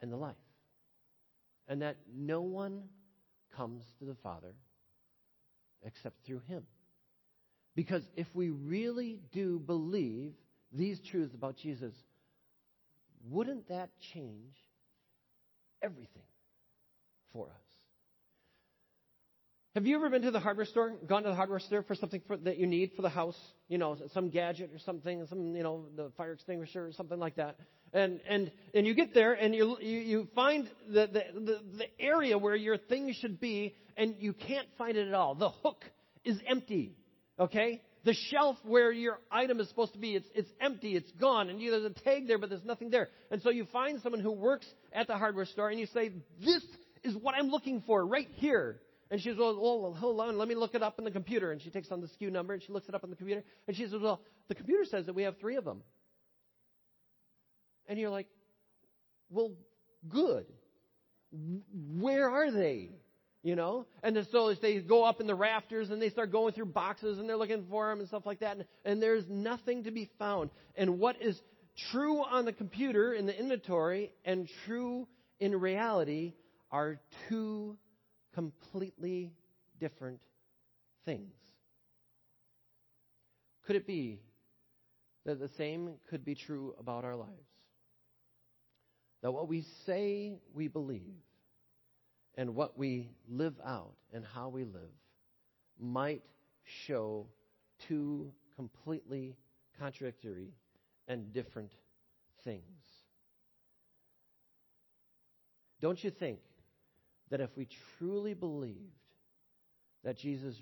and 0.00 0.12
the 0.12 0.16
life? 0.16 0.36
And 1.68 1.82
that 1.82 1.96
no 2.12 2.40
one 2.40 2.84
comes 3.56 3.84
to 3.98 4.04
the 4.04 4.16
Father 4.22 4.54
except 5.84 6.24
through 6.26 6.40
him. 6.48 6.64
Because 7.74 8.02
if 8.16 8.26
we 8.34 8.50
really 8.50 9.20
do 9.32 9.58
believe 9.58 10.32
these 10.72 10.98
truths 11.00 11.34
about 11.34 11.56
Jesus, 11.56 11.94
wouldn't 13.30 13.68
that 13.68 13.90
change 14.12 14.56
everything 15.82 16.22
for 17.32 17.46
us? 17.46 17.67
Have 19.78 19.86
you 19.86 19.94
ever 19.94 20.10
been 20.10 20.22
to 20.22 20.32
the 20.32 20.40
hardware 20.40 20.66
store, 20.66 20.96
gone 21.06 21.22
to 21.22 21.28
the 21.28 21.36
hardware 21.36 21.60
store 21.60 21.84
for 21.84 21.94
something 21.94 22.20
for, 22.26 22.36
that 22.38 22.58
you 22.58 22.66
need 22.66 22.90
for 22.96 23.02
the 23.02 23.08
house? 23.08 23.38
You 23.68 23.78
know, 23.78 23.96
some 24.12 24.28
gadget 24.28 24.70
or 24.74 24.80
something, 24.80 25.24
some, 25.28 25.54
you 25.54 25.62
know, 25.62 25.84
the 25.94 26.10
fire 26.16 26.32
extinguisher 26.32 26.84
or 26.84 26.90
something 26.90 27.20
like 27.20 27.36
that. 27.36 27.60
And, 27.92 28.18
and, 28.28 28.50
and 28.74 28.88
you 28.88 28.94
get 28.96 29.14
there 29.14 29.34
and 29.34 29.54
you, 29.54 29.76
you, 29.80 29.98
you 30.00 30.28
find 30.34 30.68
the, 30.88 31.06
the, 31.06 31.22
the, 31.32 31.60
the 31.76 31.86
area 32.00 32.36
where 32.36 32.56
your 32.56 32.76
thing 32.76 33.14
should 33.20 33.38
be 33.38 33.76
and 33.96 34.16
you 34.18 34.32
can't 34.32 34.66
find 34.76 34.96
it 34.96 35.06
at 35.06 35.14
all. 35.14 35.36
The 35.36 35.50
hook 35.50 35.84
is 36.24 36.40
empty. 36.48 36.96
Okay? 37.38 37.80
The 38.02 38.14
shelf 38.14 38.56
where 38.64 38.90
your 38.90 39.20
item 39.30 39.60
is 39.60 39.68
supposed 39.68 39.92
to 39.92 40.00
be, 40.00 40.16
it's, 40.16 40.26
it's 40.34 40.50
empty, 40.60 40.96
it's 40.96 41.12
gone, 41.20 41.50
and 41.50 41.62
you, 41.62 41.70
there's 41.70 41.84
a 41.84 41.90
tag 42.02 42.26
there, 42.26 42.38
but 42.38 42.50
there's 42.50 42.64
nothing 42.64 42.90
there. 42.90 43.10
And 43.30 43.40
so 43.42 43.50
you 43.50 43.64
find 43.72 44.02
someone 44.02 44.22
who 44.22 44.32
works 44.32 44.66
at 44.92 45.06
the 45.06 45.14
hardware 45.14 45.44
store 45.44 45.70
and 45.70 45.78
you 45.78 45.86
say, 45.94 46.10
This 46.44 46.64
is 47.04 47.14
what 47.14 47.36
I'm 47.36 47.50
looking 47.50 47.84
for 47.86 48.04
right 48.04 48.28
here. 48.38 48.80
And 49.10 49.20
she 49.20 49.30
says, 49.30 49.38
well, 49.38 49.56
well, 49.58 49.94
hold 49.94 50.20
on, 50.20 50.36
let 50.36 50.48
me 50.48 50.54
look 50.54 50.74
it 50.74 50.82
up 50.82 50.98
in 50.98 51.04
the 51.04 51.10
computer. 51.10 51.50
And 51.50 51.62
she 51.62 51.70
takes 51.70 51.90
on 51.90 52.00
the 52.00 52.08
SKU 52.08 52.30
number 52.30 52.52
and 52.52 52.62
she 52.62 52.72
looks 52.72 52.88
it 52.88 52.94
up 52.94 53.04
on 53.04 53.10
the 53.10 53.16
computer. 53.16 53.42
And 53.66 53.76
she 53.76 53.84
says, 53.84 54.00
well, 54.00 54.20
the 54.48 54.54
computer 54.54 54.84
says 54.84 55.06
that 55.06 55.14
we 55.14 55.22
have 55.22 55.38
three 55.38 55.56
of 55.56 55.64
them. 55.64 55.82
And 57.86 57.98
you're 57.98 58.10
like, 58.10 58.26
well, 59.30 59.52
good. 60.08 60.44
Where 61.98 62.28
are 62.28 62.50
they? 62.50 62.90
You 63.42 63.56
know? 63.56 63.86
And 64.02 64.26
so 64.30 64.54
they 64.60 64.80
go 64.80 65.04
up 65.04 65.22
in 65.22 65.26
the 65.26 65.34
rafters 65.34 65.88
and 65.88 66.02
they 66.02 66.10
start 66.10 66.30
going 66.30 66.52
through 66.52 66.66
boxes 66.66 67.18
and 67.18 67.26
they're 67.26 67.36
looking 67.36 67.64
for 67.70 67.88
them 67.88 68.00
and 68.00 68.08
stuff 68.08 68.26
like 68.26 68.40
that. 68.40 68.56
And, 68.56 68.66
and 68.84 69.02
there's 69.02 69.24
nothing 69.28 69.84
to 69.84 69.90
be 69.90 70.10
found. 70.18 70.50
And 70.76 70.98
what 70.98 71.22
is 71.22 71.40
true 71.92 72.18
on 72.18 72.44
the 72.44 72.52
computer 72.52 73.14
in 73.14 73.24
the 73.24 73.38
inventory 73.38 74.12
and 74.26 74.50
true 74.66 75.08
in 75.40 75.58
reality 75.58 76.34
are 76.70 77.00
two 77.28 77.78
completely 78.34 79.32
different 79.80 80.20
things. 81.04 81.34
Could 83.66 83.76
it 83.76 83.86
be 83.86 84.20
that 85.26 85.38
the 85.38 85.48
same 85.48 85.94
could 86.08 86.24
be 86.24 86.34
true 86.34 86.74
about 86.78 87.04
our 87.04 87.16
lives? 87.16 87.32
That 89.22 89.32
what 89.32 89.48
we 89.48 89.64
say 89.84 90.38
we 90.54 90.68
believe 90.68 91.02
and 92.36 92.54
what 92.54 92.78
we 92.78 93.10
live 93.28 93.54
out 93.66 93.94
and 94.12 94.24
how 94.24 94.48
we 94.48 94.64
live 94.64 94.94
might 95.78 96.22
show 96.86 97.26
two 97.88 98.32
completely 98.56 99.36
contradictory 99.78 100.52
and 101.08 101.32
different 101.32 101.72
things. 102.44 102.62
Don't 105.80 106.02
you 106.02 106.10
think 106.10 106.40
that 107.30 107.40
if 107.40 107.50
we 107.56 107.68
truly 107.98 108.34
believed 108.34 108.78
that 110.04 110.16
Jesus 110.16 110.54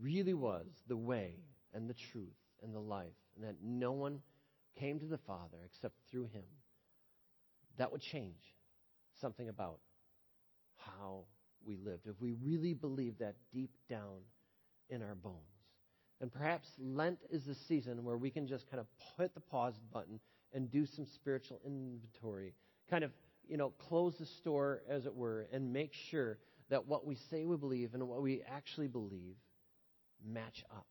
really 0.00 0.34
was 0.34 0.66
the 0.88 0.96
way 0.96 1.34
and 1.72 1.88
the 1.88 1.94
truth 2.12 2.36
and 2.62 2.74
the 2.74 2.80
life, 2.80 3.06
and 3.36 3.44
that 3.44 3.56
no 3.62 3.92
one 3.92 4.20
came 4.78 4.98
to 4.98 5.06
the 5.06 5.18
Father 5.18 5.58
except 5.64 5.94
through 6.10 6.26
him, 6.26 6.44
that 7.78 7.90
would 7.92 8.00
change 8.00 8.54
something 9.20 9.48
about 9.48 9.78
how 10.76 11.24
we 11.66 11.76
lived, 11.76 12.06
if 12.06 12.20
we 12.20 12.32
really 12.32 12.74
believe 12.74 13.18
that 13.18 13.36
deep 13.52 13.70
down 13.88 14.20
in 14.90 15.02
our 15.02 15.14
bones. 15.14 15.36
And 16.20 16.32
perhaps 16.32 16.68
Lent 16.78 17.18
is 17.30 17.44
the 17.44 17.54
season 17.54 18.04
where 18.04 18.16
we 18.16 18.30
can 18.30 18.46
just 18.46 18.70
kind 18.70 18.80
of 18.80 18.86
hit 19.18 19.34
the 19.34 19.40
pause 19.40 19.78
button 19.92 20.20
and 20.52 20.70
do 20.70 20.86
some 20.86 21.06
spiritual 21.06 21.60
inventory, 21.66 22.54
kind 22.88 23.02
of, 23.04 23.10
you 23.48 23.56
know, 23.56 23.70
close 23.88 24.14
the 24.18 24.26
store, 24.26 24.82
as 24.88 25.06
it 25.06 25.14
were, 25.14 25.46
and 25.52 25.72
make 25.72 25.92
sure 26.10 26.38
that 26.70 26.86
what 26.86 27.06
we 27.06 27.16
say 27.30 27.44
we 27.44 27.56
believe 27.56 27.94
and 27.94 28.08
what 28.08 28.22
we 28.22 28.42
actually 28.50 28.88
believe 28.88 29.36
match 30.26 30.64
up. 30.70 30.86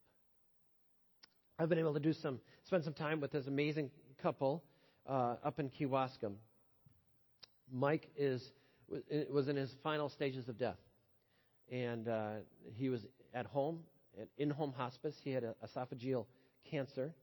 I've 1.57 1.69
been 1.69 1.79
able 1.79 1.93
to 1.93 1.99
do 1.99 2.13
some, 2.13 2.39
spend 2.65 2.83
some 2.83 2.93
time 2.93 3.19
with 3.21 3.31
this 3.31 3.47
amazing 3.47 3.89
couple 4.21 4.63
uh, 5.07 5.35
up 5.43 5.59
in 5.59 5.69
Kewaskum. 5.69 6.33
Mike 7.71 8.09
is 8.15 8.51
was 9.29 9.47
in 9.47 9.55
his 9.55 9.73
final 9.83 10.09
stages 10.09 10.47
of 10.47 10.57
death. 10.57 10.77
And 11.71 12.07
uh, 12.07 12.31
he 12.75 12.89
was 12.89 13.05
at 13.33 13.45
home, 13.45 13.79
at 14.19 14.27
in-home 14.37 14.73
hospice. 14.73 15.15
He 15.23 15.31
had 15.31 15.43
a, 15.43 15.55
esophageal 15.65 16.25
cancer, 16.69 17.13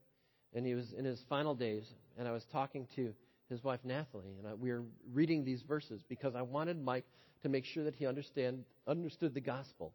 and 0.54 0.66
he 0.66 0.74
was 0.74 0.92
in 0.92 1.04
his 1.04 1.22
final 1.28 1.54
days. 1.54 1.84
And 2.18 2.26
I 2.26 2.32
was 2.32 2.44
talking 2.52 2.86
to 2.96 3.12
his 3.50 3.62
wife 3.62 3.80
Nathalie, 3.84 4.36
and 4.38 4.48
I, 4.48 4.54
we 4.54 4.70
were 4.70 4.84
reading 5.12 5.44
these 5.44 5.62
verses 5.62 6.02
because 6.08 6.34
I 6.34 6.42
wanted 6.42 6.82
Mike 6.82 7.04
to 7.42 7.48
make 7.48 7.64
sure 7.64 7.84
that 7.84 7.94
he 7.94 8.06
understand 8.06 8.64
understood 8.86 9.34
the 9.34 9.40
gospel 9.40 9.92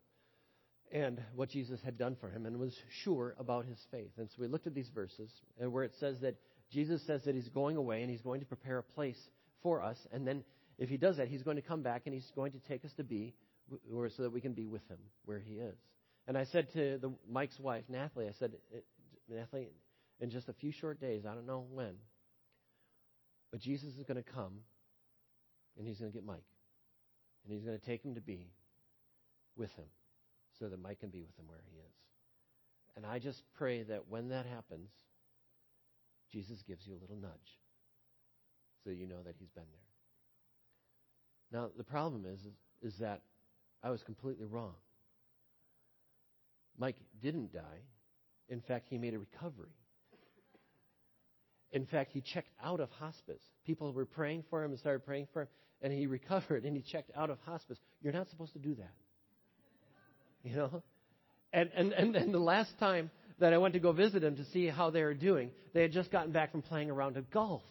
and 0.91 1.19
what 1.35 1.49
Jesus 1.49 1.79
had 1.83 1.97
done 1.97 2.15
for 2.19 2.29
him, 2.29 2.45
and 2.45 2.59
was 2.59 2.75
sure 3.03 3.35
about 3.39 3.65
his 3.65 3.79
faith. 3.89 4.11
And 4.17 4.29
so 4.29 4.35
we 4.39 4.47
looked 4.47 4.67
at 4.67 4.75
these 4.75 4.89
verses, 4.93 5.31
and 5.59 5.71
where 5.71 5.83
it 5.83 5.93
says 5.99 6.17
that 6.21 6.35
Jesus 6.71 7.01
says 7.07 7.23
that 7.25 7.33
he's 7.33 7.49
going 7.49 7.75
away 7.75 8.01
and 8.01 8.11
he's 8.11 8.21
going 8.21 8.39
to 8.39 8.45
prepare 8.45 8.77
a 8.77 8.83
place 8.83 9.17
for 9.63 9.81
us, 9.81 9.97
and 10.11 10.27
then 10.27 10.43
if 10.77 10.89
he 10.89 10.97
does 10.97 11.17
that, 11.17 11.27
he's 11.27 11.43
going 11.43 11.55
to 11.55 11.61
come 11.61 11.81
back 11.81 12.03
and 12.05 12.13
he's 12.13 12.29
going 12.35 12.51
to 12.51 12.59
take 12.67 12.83
us 12.85 12.91
to 12.97 13.03
be, 13.03 13.33
or 13.93 14.09
so 14.09 14.23
that 14.23 14.31
we 14.31 14.41
can 14.41 14.53
be 14.53 14.67
with 14.67 14.87
him 14.89 14.99
where 15.25 15.39
he 15.39 15.55
is. 15.55 15.77
And 16.27 16.37
I 16.37 16.45
said 16.45 16.67
to 16.73 16.97
the, 16.97 17.13
Mike's 17.29 17.59
wife, 17.59 17.83
Nathalie, 17.87 18.27
I 18.27 18.33
said, 18.37 18.53
eh, 18.73 18.79
Nathalie, 19.29 19.69
in 20.19 20.29
just 20.29 20.49
a 20.49 20.53
few 20.53 20.71
short 20.71 20.99
days, 20.99 21.23
I 21.25 21.33
don't 21.33 21.47
know 21.47 21.65
when, 21.71 21.95
but 23.51 23.59
Jesus 23.59 23.95
is 23.97 24.03
going 24.03 24.21
to 24.21 24.31
come 24.31 24.59
and 25.77 25.87
he's 25.87 25.99
going 25.99 26.11
to 26.11 26.15
get 26.15 26.25
Mike. 26.25 26.43
And 27.43 27.53
he's 27.53 27.63
going 27.63 27.77
to 27.77 27.85
take 27.85 28.03
him 28.03 28.15
to 28.15 28.21
be 28.21 28.49
with 29.55 29.73
him 29.75 29.85
so 30.59 30.67
that 30.67 30.81
Mike 30.81 30.99
can 30.99 31.09
be 31.09 31.21
with 31.21 31.37
him 31.37 31.45
where 31.47 31.61
he 31.69 31.77
is. 31.77 31.93
And 32.95 33.05
I 33.05 33.19
just 33.19 33.43
pray 33.57 33.83
that 33.83 34.07
when 34.09 34.29
that 34.29 34.45
happens, 34.45 34.89
Jesus 36.31 36.63
gives 36.63 36.87
you 36.87 36.93
a 36.95 37.01
little 37.01 37.17
nudge 37.17 37.59
so 38.83 38.89
you 38.89 39.07
know 39.07 39.21
that 39.25 39.35
he's 39.37 39.49
been 39.49 39.63
there. 41.51 41.61
Now, 41.61 41.69
the 41.77 41.83
problem 41.83 42.25
is, 42.25 42.39
is, 42.81 42.97
that 42.99 43.21
I 43.83 43.89
was 43.89 44.03
completely 44.03 44.45
wrong. 44.45 44.73
Mike 46.77 46.97
didn't 47.21 47.53
die. 47.53 47.83
In 48.49 48.61
fact, 48.61 48.87
he 48.89 48.97
made 48.97 49.13
a 49.13 49.19
recovery. 49.19 49.75
In 51.75 51.85
fact, 51.85 52.13
he 52.13 52.21
checked 52.21 52.51
out 52.63 52.79
of 52.79 52.89
hospice. 52.91 53.41
People 53.65 53.91
were 53.91 54.05
praying 54.05 54.45
for 54.49 54.63
him 54.63 54.71
and 54.71 54.79
started 54.79 55.05
praying 55.05 55.27
for 55.33 55.41
him, 55.41 55.47
and 55.81 55.91
he 55.91 56.07
recovered 56.07 56.63
and 56.63 56.75
he 56.75 56.81
checked 56.81 57.11
out 57.15 57.29
of 57.29 57.37
hospice. 57.45 57.77
You're 58.01 58.13
not 58.13 58.29
supposed 58.29 58.53
to 58.53 58.59
do 58.59 58.75
that. 58.75 58.93
You 60.41 60.55
know? 60.55 60.83
And, 61.51 61.69
and, 61.75 61.91
and, 61.91 62.15
and 62.15 62.33
the 62.33 62.39
last 62.39 62.71
time 62.79 63.11
that 63.39 63.51
I 63.51 63.57
went 63.57 63.73
to 63.73 63.81
go 63.81 63.91
visit 63.91 64.23
him 64.23 64.37
to 64.37 64.45
see 64.45 64.67
how 64.67 64.89
they 64.89 65.03
were 65.03 65.13
doing, 65.13 65.51
they 65.73 65.81
had 65.81 65.91
just 65.91 66.11
gotten 66.11 66.31
back 66.31 66.53
from 66.53 66.61
playing 66.61 66.89
around 66.89 67.17
at 67.17 67.29
golf. 67.29 67.61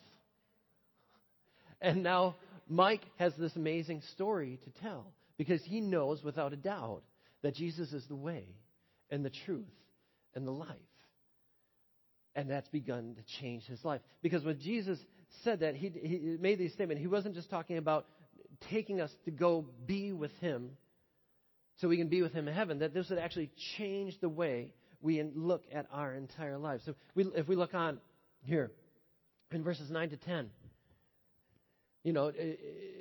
And 1.81 2.03
now 2.03 2.37
Mike 2.69 3.05
has 3.19 3.33
this 3.39 3.57
amazing 3.57 4.03
story 4.13 4.61
to 4.65 4.83
tell 4.83 5.07
because 5.39 5.63
he 5.65 5.81
knows 5.81 6.23
without 6.23 6.53
a 6.53 6.57
doubt 6.57 7.03
that 7.41 7.55
Jesus 7.55 7.91
is 7.95 8.05
the 8.09 8.17
way 8.17 8.45
and 9.11 9.25
the 9.25 9.33
truth 9.47 9.65
and 10.35 10.47
the 10.47 10.53
life. 10.53 10.69
And 12.37 12.51
that's 12.51 12.69
begun 12.69 13.15
to 13.17 13.41
change 13.41 13.65
his 13.65 13.85
life. 13.85 14.01
Because 14.23 14.45
when 14.45 14.59
Jesus 14.61 14.99
said 15.45 15.61
that, 15.61 15.77
he, 15.77 15.89
he 15.91 16.37
made 16.41 16.59
these 16.59 16.73
statements. 16.73 17.01
He 17.01 17.07
wasn't 17.07 17.35
just 17.35 17.49
talking 17.49 17.79
about 17.79 18.07
taking 18.71 19.01
us 19.01 19.11
to 19.25 19.31
go 19.31 19.67
be 19.87 20.13
with 20.13 20.33
him 20.41 20.71
so 21.77 21.89
we 21.89 21.97
can 21.97 22.09
be 22.09 22.23
with 22.23 22.33
him 22.33 22.47
in 22.47 22.55
heaven, 22.55 22.79
that 22.81 22.95
this 22.95 23.11
would 23.11 23.19
actually 23.19 23.51
change 23.77 24.19
the 24.21 24.29
way 24.29 24.71
we 25.01 25.23
look 25.35 25.65
at 25.73 25.87
our 25.93 26.15
entire 26.15 26.57
lives. 26.57 26.85
So 26.85 26.95
we, 27.15 27.25
if 27.35 27.49
we 27.49 27.57
look 27.57 27.75
on 27.75 27.99
here 28.43 28.71
in 29.51 29.63
verses 29.63 29.91
9 29.91 30.11
to 30.11 30.17
10, 30.17 30.51
you 32.05 32.13
know, 32.13 32.31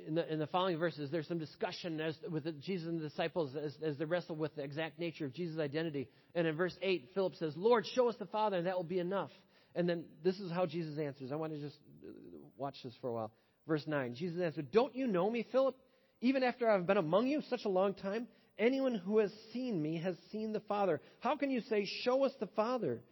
in 0.08 0.14
the, 0.14 0.32
in 0.32 0.38
the 0.38 0.46
following 0.46 0.78
verses, 0.78 1.10
there's 1.10 1.28
some 1.28 1.38
discussion 1.38 2.00
as, 2.00 2.16
with 2.30 2.44
Jesus 2.62 2.88
and 2.88 2.98
the 2.98 3.08
disciples 3.08 3.54
as, 3.54 3.76
as 3.84 3.98
they 3.98 4.06
wrestle 4.06 4.34
with 4.34 4.56
the 4.56 4.62
exact 4.62 4.98
nature 4.98 5.26
of 5.26 5.34
Jesus' 5.34 5.60
identity. 5.60 6.08
And 6.34 6.46
in 6.46 6.56
verse 6.56 6.74
8, 6.80 7.10
Philip 7.14 7.34
says, 7.36 7.52
Lord, 7.54 7.86
show 7.94 8.08
us 8.08 8.16
the 8.18 8.26
Father, 8.26 8.56
and 8.56 8.66
that 8.66 8.76
will 8.76 8.82
be 8.82 8.98
enough. 8.98 9.30
And 9.74 9.86
then 9.86 10.04
this 10.24 10.40
is 10.40 10.50
how 10.50 10.64
Jesus 10.64 10.98
answers. 10.98 11.32
I 11.32 11.36
want 11.36 11.52
to 11.52 11.60
just 11.60 11.76
uh, 12.02 12.12
watch 12.56 12.76
this 12.82 12.94
for 13.02 13.08
a 13.08 13.12
while. 13.12 13.32
Verse 13.68 13.84
9 13.86 14.14
Jesus 14.14 14.40
answered, 14.40 14.70
Don't 14.72 14.96
you 14.96 15.06
know 15.06 15.30
me, 15.30 15.46
Philip? 15.52 15.76
Even 16.22 16.42
after 16.42 16.70
I've 16.70 16.86
been 16.86 16.96
among 16.96 17.26
you 17.26 17.42
such 17.50 17.66
a 17.66 17.68
long 17.70 17.92
time? 17.92 18.26
Anyone 18.58 18.94
who 18.94 19.18
has 19.18 19.32
seen 19.52 19.82
me 19.82 19.98
has 19.98 20.16
seen 20.32 20.52
the 20.52 20.60
Father. 20.60 21.00
How 21.20 21.36
can 21.36 21.50
you 21.50 21.60
say, 21.68 21.86
Show 22.04 22.24
us 22.24 22.32
the 22.40 22.48
Father? 22.56 23.02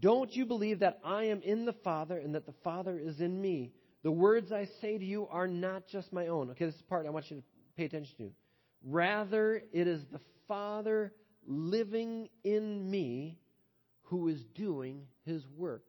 Don't 0.00 0.32
you 0.32 0.46
believe 0.46 0.80
that 0.80 1.00
I 1.04 1.24
am 1.24 1.42
in 1.42 1.66
the 1.66 1.74
Father 1.84 2.16
and 2.16 2.34
that 2.34 2.46
the 2.46 2.54
Father 2.64 2.98
is 2.98 3.20
in 3.20 3.40
me? 3.40 3.72
The 4.04 4.12
words 4.12 4.52
I 4.52 4.66
say 4.80 4.98
to 4.98 5.04
you 5.04 5.26
are 5.30 5.48
not 5.48 5.88
just 5.88 6.12
my 6.12 6.28
own. 6.28 6.50
Okay, 6.50 6.66
this 6.66 6.74
is 6.76 6.82
part 6.82 7.06
I 7.06 7.10
want 7.10 7.30
you 7.30 7.38
to 7.38 7.42
pay 7.76 7.86
attention 7.86 8.14
to. 8.18 8.30
Rather, 8.84 9.62
it 9.72 9.88
is 9.88 10.04
the 10.12 10.20
Father 10.46 11.12
living 11.46 12.28
in 12.44 12.90
me 12.90 13.38
who 14.02 14.28
is 14.28 14.44
doing 14.54 15.06
his 15.24 15.46
work. 15.56 15.84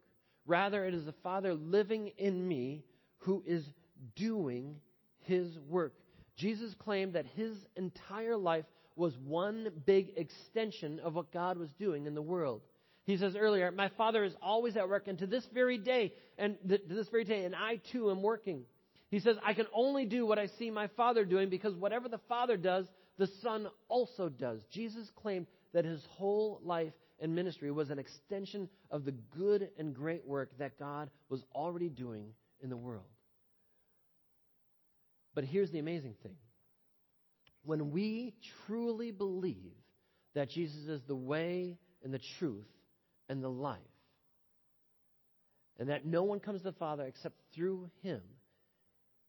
Rather, 0.48 0.86
it 0.86 0.94
is 0.94 1.06
the 1.06 1.14
Father 1.24 1.54
living 1.54 2.12
in 2.18 2.48
me 2.48 2.86
who 3.18 3.44
is 3.46 3.66
doing 4.16 4.78
his 5.20 5.60
work. 5.68 5.94
Jesus 6.38 6.74
claimed 6.74 7.14
that 7.14 7.26
his 7.36 7.66
entire 7.76 8.38
life 8.38 8.66
was 8.96 9.18
one 9.18 9.70
big 9.86 10.14
extension 10.16 11.02
of 11.02 11.16
what 11.16 11.34
God 11.34 11.58
was 11.58 11.74
doing 11.74 12.06
in 12.06 12.16
the 12.16 12.22
world. 12.22 12.62
He 13.06 13.18
says 13.18 13.36
earlier, 13.36 13.72
My 13.72 13.90
Father 13.90 14.24
is 14.24 14.34
always 14.42 14.76
at 14.76 14.90
work, 14.90 15.08
and 15.08 15.18
to 15.20 15.28
this 15.28 15.46
very 15.54 15.78
day, 15.78 16.14
and 16.38 16.58
th- 16.68 16.88
to 16.88 16.94
this 16.94 17.08
very 17.10 17.24
day, 17.24 17.46
and 17.46 17.56
I 17.56 17.80
too 17.92 18.10
am 18.10 18.22
working. 18.22 18.64
He 19.12 19.20
says, 19.20 19.38
I 19.46 19.54
can 19.54 19.68
only 19.74 20.06
do 20.06 20.26
what 20.26 20.40
I 20.40 20.48
see 20.60 20.72
my 20.72 20.88
Father 20.98 21.24
doing 21.24 21.50
because 21.50 21.76
whatever 21.76 22.10
the 22.10 22.20
Father 22.28 22.58
does, 22.58 22.88
the 23.18 23.30
Son 23.42 23.68
also 23.88 24.28
does. 24.28 24.62
Jesus 24.72 25.10
claimed 25.16 25.46
that 25.74 25.86
his 25.86 26.04
whole 26.18 26.60
life 26.64 26.94
and 27.20 27.36
ministry 27.36 27.72
was 27.72 27.92
an 27.92 28.00
extension 28.00 28.68
of 28.92 29.06
the 29.06 29.14
good 29.38 29.70
and 29.78 29.94
great 29.94 30.26
work 30.26 30.58
that 30.58 30.80
God 30.80 31.10
was 31.30 31.44
already 31.54 31.90
doing 31.90 32.26
in 32.62 32.70
the 32.70 32.78
world. 32.78 33.06
But 35.36 35.44
here's 35.44 35.72
the 35.72 35.80
amazing 35.80 36.16
thing 36.24 36.36
when 37.64 37.92
we 37.92 38.34
truly 38.66 39.12
believe 39.12 39.74
that 40.34 40.50
Jesus 40.50 40.88
is 40.88 41.02
the 41.08 41.16
way 41.16 41.78
and 42.04 42.14
the 42.14 42.22
truth 42.40 42.66
and 43.30 43.44
the 43.44 43.50
life, 43.50 43.80
and 45.80 45.90
that 45.90 46.06
no 46.06 46.24
one 46.24 46.40
comes 46.40 46.62
to 46.62 46.72
the 46.72 46.78
Father 46.78 47.04
except 47.04 47.36
through 47.54 47.90
Him, 48.02 48.22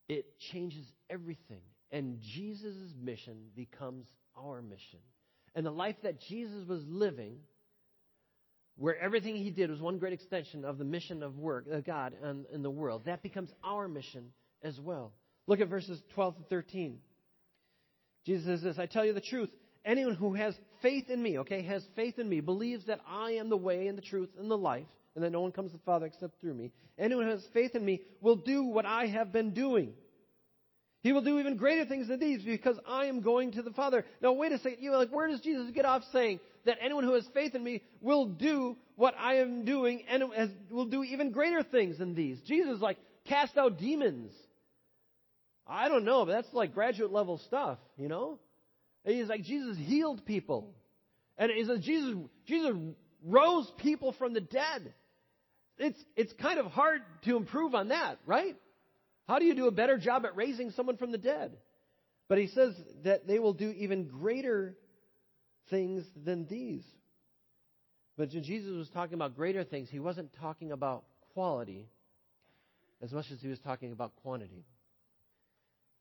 it 0.08 0.38
changes 0.52 0.86
everything. 1.10 1.62
And 1.90 2.20
Jesus' 2.20 2.92
mission 3.00 3.36
becomes 3.54 4.06
our 4.36 4.60
mission. 4.62 4.98
And 5.54 5.64
the 5.64 5.70
life 5.70 5.96
that 6.02 6.20
Jesus 6.20 6.66
was 6.68 6.82
living, 6.86 7.38
where 8.76 8.98
everything 9.00 9.36
he 9.36 9.50
did 9.50 9.70
was 9.70 9.80
one 9.80 9.98
great 9.98 10.12
extension 10.12 10.64
of 10.64 10.78
the 10.78 10.84
mission 10.84 11.22
of 11.22 11.38
work 11.38 11.66
of 11.70 11.84
God 11.84 12.12
in, 12.22 12.44
in 12.52 12.62
the 12.62 12.70
world, 12.70 13.02
that 13.06 13.22
becomes 13.22 13.50
our 13.64 13.88
mission 13.88 14.32
as 14.62 14.78
well. 14.78 15.14
Look 15.46 15.60
at 15.60 15.68
verses 15.68 16.02
12 16.14 16.38
to 16.38 16.42
13. 16.44 16.98
Jesus 18.26 18.44
says 18.44 18.62
this 18.62 18.78
I 18.78 18.86
tell 18.86 19.04
you 19.04 19.12
the 19.12 19.20
truth. 19.20 19.50
Anyone 19.86 20.16
who 20.16 20.34
has 20.34 20.52
faith 20.82 21.08
in 21.08 21.22
me, 21.22 21.38
okay, 21.38 21.62
has 21.62 21.82
faith 21.94 22.18
in 22.18 22.28
me, 22.28 22.40
believes 22.40 22.84
that 22.86 23.00
I 23.08 23.32
am 23.32 23.48
the 23.48 23.56
way 23.56 23.86
and 23.86 23.96
the 23.96 24.02
truth 24.02 24.30
and 24.36 24.50
the 24.50 24.58
life, 24.58 24.84
and 25.14 25.22
that 25.22 25.30
no 25.30 25.40
one 25.40 25.52
comes 25.52 25.70
to 25.70 25.76
the 25.76 25.82
Father 25.84 26.06
except 26.06 26.40
through 26.40 26.54
me. 26.54 26.72
Anyone 26.98 27.26
who 27.26 27.30
has 27.30 27.46
faith 27.54 27.76
in 27.76 27.84
me 27.84 28.02
will 28.20 28.34
do 28.34 28.64
what 28.64 28.84
I 28.84 29.06
have 29.06 29.32
been 29.32 29.54
doing. 29.54 29.92
He 31.02 31.12
will 31.12 31.22
do 31.22 31.38
even 31.38 31.56
greater 31.56 31.84
things 31.84 32.08
than 32.08 32.18
these 32.18 32.42
because 32.42 32.76
I 32.84 33.06
am 33.06 33.20
going 33.20 33.52
to 33.52 33.62
the 33.62 33.70
Father. 33.70 34.04
Now, 34.20 34.32
wait 34.32 34.50
a 34.50 34.58
second. 34.58 34.78
You're 34.80 34.96
like, 34.96 35.10
where 35.10 35.28
does 35.28 35.40
Jesus 35.40 35.70
get 35.70 35.84
off 35.84 36.02
saying 36.12 36.40
that 36.64 36.78
anyone 36.80 37.04
who 37.04 37.14
has 37.14 37.24
faith 37.32 37.54
in 37.54 37.62
me 37.62 37.82
will 38.00 38.26
do 38.26 38.76
what 38.96 39.14
I 39.16 39.36
am 39.36 39.64
doing 39.64 40.02
and 40.08 40.24
will 40.68 40.86
do 40.86 41.04
even 41.04 41.30
greater 41.30 41.62
things 41.62 41.98
than 41.98 42.16
these? 42.16 42.40
Jesus, 42.40 42.80
like, 42.80 42.98
cast 43.28 43.56
out 43.56 43.78
demons. 43.78 44.32
I 45.64 45.88
don't 45.88 46.04
know, 46.04 46.24
but 46.24 46.32
that's 46.32 46.52
like 46.52 46.74
graduate 46.74 47.12
level 47.12 47.38
stuff, 47.38 47.78
you 47.96 48.08
know? 48.08 48.40
He's 49.06 49.28
like, 49.28 49.42
Jesus 49.42 49.76
healed 49.78 50.26
people. 50.26 50.74
And 51.38 51.50
he 51.50 51.64
says, 51.64 51.80
Jesus, 51.80 52.16
Jesus 52.46 52.72
rose 53.24 53.70
people 53.78 54.12
from 54.18 54.34
the 54.34 54.40
dead. 54.40 54.94
It's, 55.78 55.98
it's 56.16 56.32
kind 56.34 56.58
of 56.58 56.66
hard 56.66 57.02
to 57.24 57.36
improve 57.36 57.74
on 57.74 57.88
that, 57.88 58.18
right? 58.26 58.56
How 59.28 59.38
do 59.38 59.44
you 59.44 59.54
do 59.54 59.66
a 59.66 59.70
better 59.70 59.98
job 59.98 60.24
at 60.24 60.36
raising 60.36 60.70
someone 60.70 60.96
from 60.96 61.12
the 61.12 61.18
dead? 61.18 61.52
But 62.28 62.38
he 62.38 62.48
says 62.48 62.74
that 63.04 63.26
they 63.26 63.38
will 63.38 63.52
do 63.52 63.70
even 63.70 64.08
greater 64.08 64.76
things 65.70 66.04
than 66.24 66.46
these. 66.46 66.82
But 68.16 68.32
when 68.32 68.42
Jesus 68.42 68.72
was 68.74 68.88
talking 68.88 69.14
about 69.14 69.36
greater 69.36 69.62
things, 69.62 69.88
he 69.90 70.00
wasn't 70.00 70.32
talking 70.40 70.72
about 70.72 71.04
quality 71.34 71.88
as 73.02 73.12
much 73.12 73.26
as 73.30 73.40
he 73.40 73.48
was 73.48 73.58
talking 73.60 73.92
about 73.92 74.16
quantity. 74.22 74.64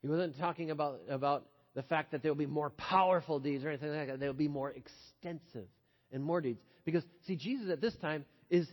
He 0.02 0.08
wasn't 0.08 0.38
talking 0.40 0.72
about, 0.72 1.02
about 1.10 1.46
the 1.76 1.84
fact 1.84 2.12
that 2.12 2.24
there 2.24 2.32
will 2.32 2.38
be 2.38 2.46
more 2.46 2.70
powerful 2.70 3.40
deeds 3.40 3.64
or 3.64 3.70
anything 3.70 3.94
like 3.94 4.08
that. 4.08 4.20
There 4.20 4.30
will 4.30 4.34
be 4.34 4.48
more 4.48 4.72
extensive 4.72 5.68
and 6.12 6.24
more 6.24 6.42
deeds. 6.42 6.60
Because, 6.86 7.04
see, 7.28 7.36
Jesus 7.36 7.70
at 7.70 7.82
this 7.82 7.96
time 7.98 8.26
is, 8.50 8.68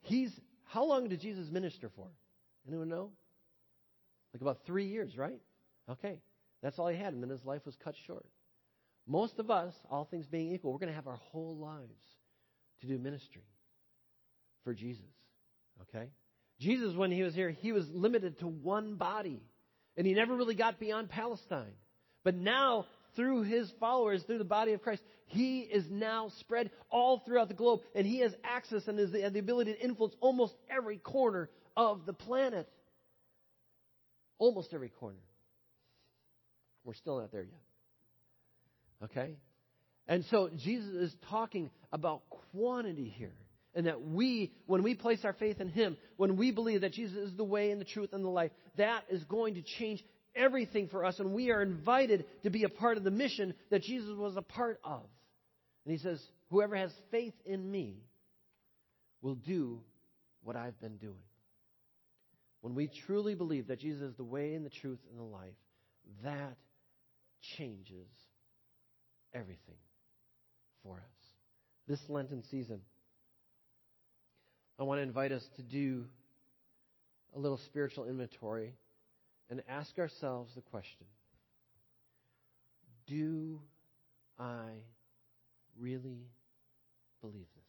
he's, 0.00 0.30
how 0.64 0.84
long 0.84 1.08
did 1.08 1.20
Jesus 1.20 1.48
minister 1.50 1.90
for? 1.94 2.08
Anyone 2.66 2.88
know? 2.88 3.10
Like 4.32 4.40
about 4.40 4.60
three 4.66 4.86
years, 4.86 5.16
right? 5.16 5.38
Okay. 5.88 6.18
That's 6.62 6.78
all 6.78 6.88
he 6.88 6.96
had, 6.96 7.12
and 7.12 7.22
then 7.22 7.30
his 7.30 7.44
life 7.44 7.62
was 7.66 7.76
cut 7.84 7.94
short. 8.06 8.26
Most 9.06 9.38
of 9.38 9.50
us, 9.50 9.74
all 9.90 10.06
things 10.10 10.26
being 10.26 10.52
equal, 10.52 10.72
we're 10.72 10.78
going 10.78 10.88
to 10.88 10.96
have 10.96 11.06
our 11.06 11.20
whole 11.30 11.56
lives 11.56 11.92
to 12.80 12.86
do 12.86 12.98
ministry 12.98 13.44
for 14.64 14.74
Jesus. 14.74 15.04
Okay? 15.82 16.08
Jesus, 16.58 16.96
when 16.96 17.12
he 17.12 17.22
was 17.22 17.34
here, 17.34 17.50
he 17.50 17.72
was 17.72 17.86
limited 17.92 18.38
to 18.40 18.46
one 18.46 18.94
body. 18.94 19.42
And 19.96 20.06
he 20.06 20.14
never 20.14 20.34
really 20.34 20.54
got 20.54 20.80
beyond 20.80 21.08
Palestine. 21.08 21.74
But 22.26 22.34
now, 22.34 22.86
through 23.14 23.42
his 23.44 23.70
followers, 23.78 24.20
through 24.24 24.38
the 24.38 24.44
body 24.44 24.72
of 24.72 24.82
Christ, 24.82 25.00
he 25.26 25.60
is 25.60 25.84
now 25.88 26.32
spread 26.40 26.72
all 26.90 27.22
throughout 27.24 27.46
the 27.46 27.54
globe. 27.54 27.82
And 27.94 28.04
he 28.04 28.18
has 28.18 28.34
access 28.42 28.82
and 28.88 28.98
has 28.98 29.12
the, 29.12 29.30
the 29.30 29.38
ability 29.38 29.74
to 29.74 29.80
influence 29.80 30.12
almost 30.20 30.52
every 30.68 30.98
corner 30.98 31.48
of 31.76 32.04
the 32.04 32.12
planet. 32.12 32.68
Almost 34.38 34.74
every 34.74 34.88
corner. 34.88 35.20
We're 36.82 36.94
still 36.94 37.20
not 37.20 37.30
there 37.30 37.44
yet. 37.44 37.60
Okay? 39.04 39.36
And 40.08 40.24
so 40.28 40.50
Jesus 40.56 40.94
is 40.94 41.14
talking 41.30 41.70
about 41.92 42.22
quantity 42.50 43.14
here. 43.16 43.36
And 43.72 43.86
that 43.86 44.02
we, 44.02 44.52
when 44.66 44.82
we 44.82 44.94
place 44.94 45.20
our 45.22 45.34
faith 45.34 45.60
in 45.60 45.68
Him, 45.68 45.96
when 46.16 46.36
we 46.36 46.50
believe 46.50 46.80
that 46.80 46.92
Jesus 46.92 47.30
is 47.30 47.36
the 47.36 47.44
way 47.44 47.70
and 47.70 47.80
the 47.80 47.84
truth 47.84 48.14
and 48.14 48.24
the 48.24 48.28
life, 48.28 48.50
that 48.78 49.04
is 49.10 49.22
going 49.24 49.54
to 49.54 49.62
change 49.62 50.02
everything 50.36 50.88
for 50.88 51.04
us. 51.04 51.18
And 51.18 51.32
we 51.32 51.50
are 51.50 51.62
invited 51.62 52.24
to 52.42 52.50
be 52.50 52.64
a 52.64 52.68
part 52.68 52.96
of 52.96 53.04
the 53.04 53.10
mission 53.10 53.54
that 53.70 53.82
Jesus 53.82 54.16
was 54.16 54.36
a 54.36 54.42
part 54.42 54.80
of. 54.84 55.02
And 55.84 55.92
He 55.92 55.98
says, 55.98 56.22
Whoever 56.50 56.76
has 56.76 56.92
faith 57.10 57.34
in 57.44 57.70
me 57.70 58.02
will 59.22 59.34
do 59.34 59.80
what 60.44 60.56
I've 60.56 60.80
been 60.80 60.96
doing. 60.98 61.14
When 62.60 62.74
we 62.74 62.90
truly 63.06 63.34
believe 63.34 63.68
that 63.68 63.80
Jesus 63.80 64.02
is 64.02 64.16
the 64.16 64.24
way 64.24 64.54
and 64.54 64.64
the 64.64 64.70
truth 64.70 64.98
and 65.10 65.18
the 65.18 65.24
life, 65.24 65.54
that 66.24 66.56
changes 67.56 68.08
everything 69.34 69.76
for 70.82 70.96
us. 70.96 71.26
This 71.88 72.00
Lenten 72.08 72.42
season, 72.50 72.80
I 74.78 74.84
want 74.84 74.98
to 74.98 75.02
invite 75.02 75.32
us 75.32 75.44
to 75.56 75.62
do 75.62 76.04
a 77.34 77.38
little 77.38 77.58
spiritual 77.66 78.06
inventory 78.06 78.72
and 79.50 79.62
ask 79.68 79.98
ourselves 79.98 80.54
the 80.54 80.60
question 80.60 81.06
Do 83.06 83.60
I 84.38 84.70
really 85.78 86.28
believe 87.20 87.46
this? 87.54 87.64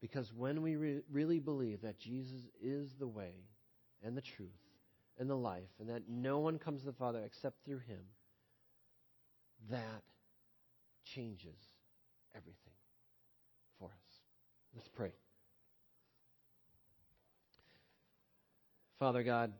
Because 0.00 0.32
when 0.32 0.60
we 0.62 0.76
re- 0.76 1.02
really 1.10 1.38
believe 1.38 1.82
that 1.82 1.98
Jesus 1.98 2.42
is 2.62 2.94
the 2.98 3.06
way 3.06 3.32
and 4.02 4.16
the 4.16 4.22
truth 4.22 4.50
and 5.18 5.30
the 5.30 5.36
life, 5.36 5.70
and 5.78 5.88
that 5.88 6.02
no 6.08 6.40
one 6.40 6.58
comes 6.58 6.80
to 6.80 6.86
the 6.86 6.92
Father 6.92 7.22
except 7.24 7.64
through 7.64 7.78
him, 7.78 8.00
that 9.70 10.02
changes 11.04 11.58
everything 12.34 12.74
for 13.78 13.86
us. 13.86 14.14
Let's 14.74 14.88
pray. 14.88 15.12
Father 18.98 19.22
God, 19.22 19.52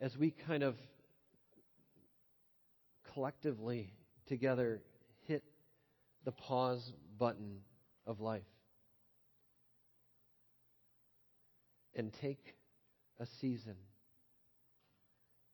as 0.00 0.16
we 0.16 0.30
kind 0.30 0.62
of 0.62 0.76
collectively 3.12 3.92
together 4.26 4.80
hit 5.26 5.42
the 6.24 6.32
pause 6.32 6.92
button 7.18 7.58
of 8.06 8.20
life 8.20 8.42
and 11.94 12.12
take 12.12 12.54
a 13.18 13.26
season 13.26 13.74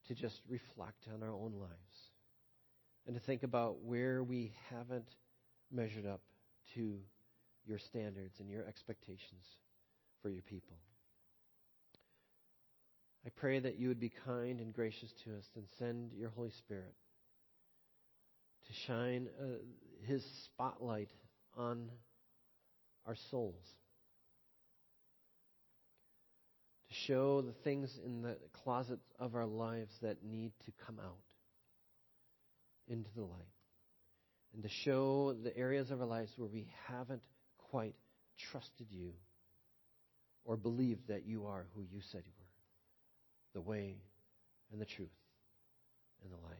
to 0.07 0.15
just 0.15 0.41
reflect 0.49 1.09
on 1.13 1.23
our 1.23 1.35
own 1.35 1.53
lives 1.59 2.11
and 3.07 3.15
to 3.17 3.21
think 3.21 3.43
about 3.43 3.83
where 3.83 4.23
we 4.23 4.53
haven't 4.71 5.17
measured 5.73 6.07
up 6.07 6.21
to 6.75 6.99
your 7.65 7.79
standards 7.79 8.39
and 8.41 8.49
your 8.51 8.65
expectations 8.67 9.45
for 10.23 10.29
your 10.29 10.43
people. 10.43 10.77
I 13.27 13.29
pray 13.35 13.59
that 13.59 13.81
you 13.81 13.89
would 13.89 13.99
be 13.99 14.13
kind 14.25 14.61
and 14.61 14.73
gracious 14.73 15.13
to 15.25 15.37
us 15.37 15.45
and 15.57 15.65
send 15.81 16.13
your 16.17 16.31
Holy 16.31 16.53
Spirit 16.59 16.95
to 18.67 18.73
shine 18.87 19.27
uh, 19.41 19.45
his 20.07 20.25
spotlight 20.45 21.11
on 21.57 21.89
our 23.05 23.17
souls, 23.33 23.65
to 26.89 26.95
show 27.09 27.43
the 27.43 27.55
things 27.65 27.93
in 28.05 28.23
the 28.23 28.37
closet 28.63 29.01
of 29.19 29.35
our 29.35 29.47
lives 29.47 29.91
that 30.03 30.23
need 30.23 30.53
to 30.65 30.73
come 30.87 31.01
out 31.01 31.17
into 32.87 33.11
the 33.17 33.23
light, 33.23 33.55
and 34.55 34.63
to 34.63 34.69
show 34.85 35.35
the 35.43 35.57
areas 35.57 35.91
of 35.91 36.01
our 36.01 36.07
lives 36.07 36.31
where 36.37 36.49
we 36.49 36.69
haven't 36.87 37.23
quite 37.59 37.97
trusted 38.53 38.87
you 38.91 39.11
or 40.45 40.57
believed 40.57 41.09
that 41.09 41.27
you 41.27 41.47
are 41.47 41.67
who 41.75 41.83
you 41.83 42.01
said 42.13 42.23
you 42.25 42.33
were 42.39 42.46
the 43.57 43.61
way 43.63 43.97
and 44.71 44.79
the 44.79 44.85
truth 44.85 45.09
and 46.23 46.31
the 46.31 46.47
life. 46.47 46.57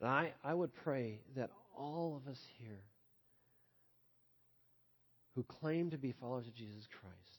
And 0.00 0.10
I, 0.10 0.32
I 0.44 0.52
would 0.52 0.74
pray 0.74 1.20
that 1.34 1.48
all 1.74 2.14
of 2.14 2.30
us 2.30 2.38
here 2.58 2.82
who 5.34 5.42
claim 5.44 5.88
to 5.90 5.96
be 5.96 6.12
followers 6.12 6.46
of 6.46 6.54
Jesus 6.54 6.86
Christ 7.00 7.38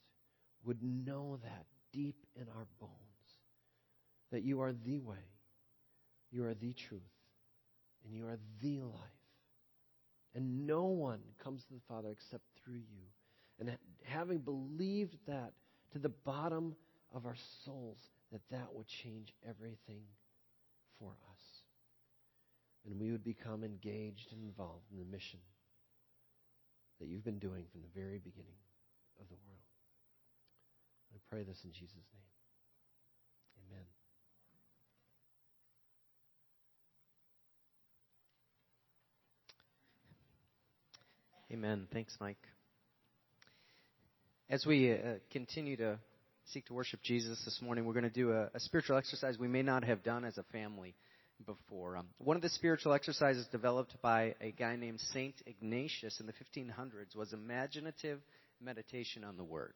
would 0.65 0.81
know 0.81 1.37
that 1.43 1.65
deep 1.91 2.15
in 2.35 2.47
our 2.57 2.65
bones 2.79 2.91
that 4.31 4.41
you 4.41 4.61
are 4.61 4.73
the 4.73 4.97
way, 4.97 5.29
you 6.31 6.43
are 6.43 6.55
the 6.55 6.73
truth, 6.73 7.01
and 8.03 8.15
you 8.15 8.25
are 8.25 8.39
the 8.63 8.79
life. 8.79 8.99
And 10.33 10.65
no 10.65 10.85
one 10.85 11.19
comes 11.43 11.63
to 11.65 11.73
the 11.75 11.81
Father 11.87 12.09
except 12.09 12.41
through 12.63 12.73
you. 12.73 13.05
And 13.59 13.77
having 14.05 14.39
believed 14.39 15.15
that 15.27 15.53
to 15.91 15.99
the 15.99 16.09
bottom 16.09 16.75
of 17.13 17.27
our 17.27 17.35
souls, 17.63 17.99
that 18.33 18.41
that 18.49 18.73
would 18.73 18.87
change 18.87 19.31
everything 19.47 20.01
for 20.99 21.11
us. 21.31 21.43
And 22.85 22.99
we 22.99 23.11
would 23.11 23.23
become 23.23 23.63
engaged 23.63 24.27
and 24.31 24.43
involved 24.43 24.85
in 24.91 24.97
the 24.97 25.05
mission 25.05 25.39
that 26.99 27.07
you've 27.07 27.23
been 27.23 27.39
doing 27.39 27.63
from 27.71 27.81
the 27.81 27.99
very 27.99 28.17
beginning 28.17 28.57
of 29.21 29.29
the 29.29 29.35
world. 29.35 29.61
I 31.13 31.19
pray 31.29 31.43
this 31.43 31.61
in 31.63 31.71
Jesus' 31.71 31.93
name. 31.93 32.23
Amen. 41.51 41.69
Amen. 41.69 41.87
Thanks, 41.93 42.17
Mike. 42.19 42.37
As 44.49 44.65
we 44.65 44.91
uh, 44.91 45.19
continue 45.31 45.77
to 45.77 45.99
seek 46.51 46.65
to 46.65 46.73
worship 46.73 47.01
Jesus 47.03 47.41
this 47.45 47.59
morning, 47.61 47.85
we're 47.85 47.93
going 47.93 48.03
to 48.03 48.09
do 48.09 48.31
a, 48.31 48.49
a 48.53 48.59
spiritual 48.59 48.97
exercise 48.97 49.37
we 49.37 49.47
may 49.47 49.61
not 49.61 49.83
have 49.83 50.03
done 50.03 50.25
as 50.25 50.37
a 50.37 50.43
family 50.51 50.95
before. 51.45 51.97
Um, 51.97 52.07
one 52.17 52.35
of 52.35 52.41
the 52.41 52.49
spiritual 52.49 52.93
exercises 52.93 53.47
developed 53.51 53.95
by 54.01 54.35
a 54.41 54.51
guy 54.51 54.75
named 54.75 54.99
Saint 55.13 55.35
Ignatius 55.45 56.19
in 56.19 56.25
the 56.25 56.33
1500s 56.33 57.15
was 57.15 57.33
imaginative 57.33 58.19
meditation 58.61 59.23
on 59.23 59.37
the 59.37 59.43
Word. 59.43 59.73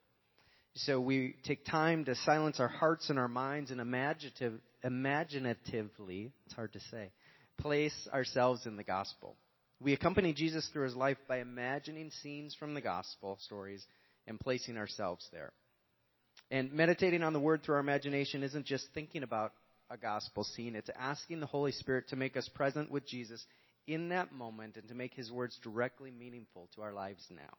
So 0.76 1.00
we 1.00 1.36
take 1.44 1.66
time 1.66 2.06
to 2.06 2.16
silence 2.16 2.60
our 2.60 2.68
hearts 2.68 3.10
and 3.10 3.18
our 3.18 3.28
minds 3.28 3.72
and 3.72 3.82
imaginative, 3.82 4.60
imaginatively, 4.84 6.32
it's 6.46 6.56
hard 6.56 6.74
to 6.74 6.80
say, 6.92 7.12
place 7.58 8.08
ourselves 8.14 8.66
in 8.66 8.78
the 8.78 8.84
gospel. 8.84 9.36
We 9.80 9.94
accompany 9.94 10.34
Jesus 10.34 10.70
through 10.72 10.86
his 10.86 10.96
life 10.96 11.18
by 11.28 11.40
imagining 11.40 12.12
scenes 12.22 12.56
from 12.56 12.74
the 12.74 12.82
gospel 12.82 13.38
stories 13.42 13.84
and 14.28 14.40
placing 14.40 14.78
ourselves 14.78 15.28
there. 15.32 15.52
And 16.50 16.72
meditating 16.72 17.24
on 17.24 17.34
the 17.34 17.40
word 17.40 17.64
through 17.64 17.76
our 17.76 17.82
imagination 17.82 18.44
isn't 18.44 18.66
just 18.66 18.88
thinking 18.94 19.24
about 19.24 19.54
a 19.90 19.98
gospel 19.98 20.44
scene, 20.44 20.76
it's 20.76 20.90
asking 20.98 21.40
the 21.40 21.46
Holy 21.46 21.72
Spirit 21.72 22.10
to 22.10 22.16
make 22.16 22.36
us 22.36 22.50
present 22.54 22.92
with 22.92 23.08
Jesus 23.08 23.46
in 23.88 24.10
that 24.10 24.34
moment 24.34 24.76
and 24.76 24.88
to 24.90 24.96
make 24.96 25.14
his 25.14 25.32
words 25.32 25.58
directly 25.64 26.12
meaningful 26.12 26.68
to 26.76 26.82
our 26.82 26.94
lives 26.94 27.26
now. 27.30 27.58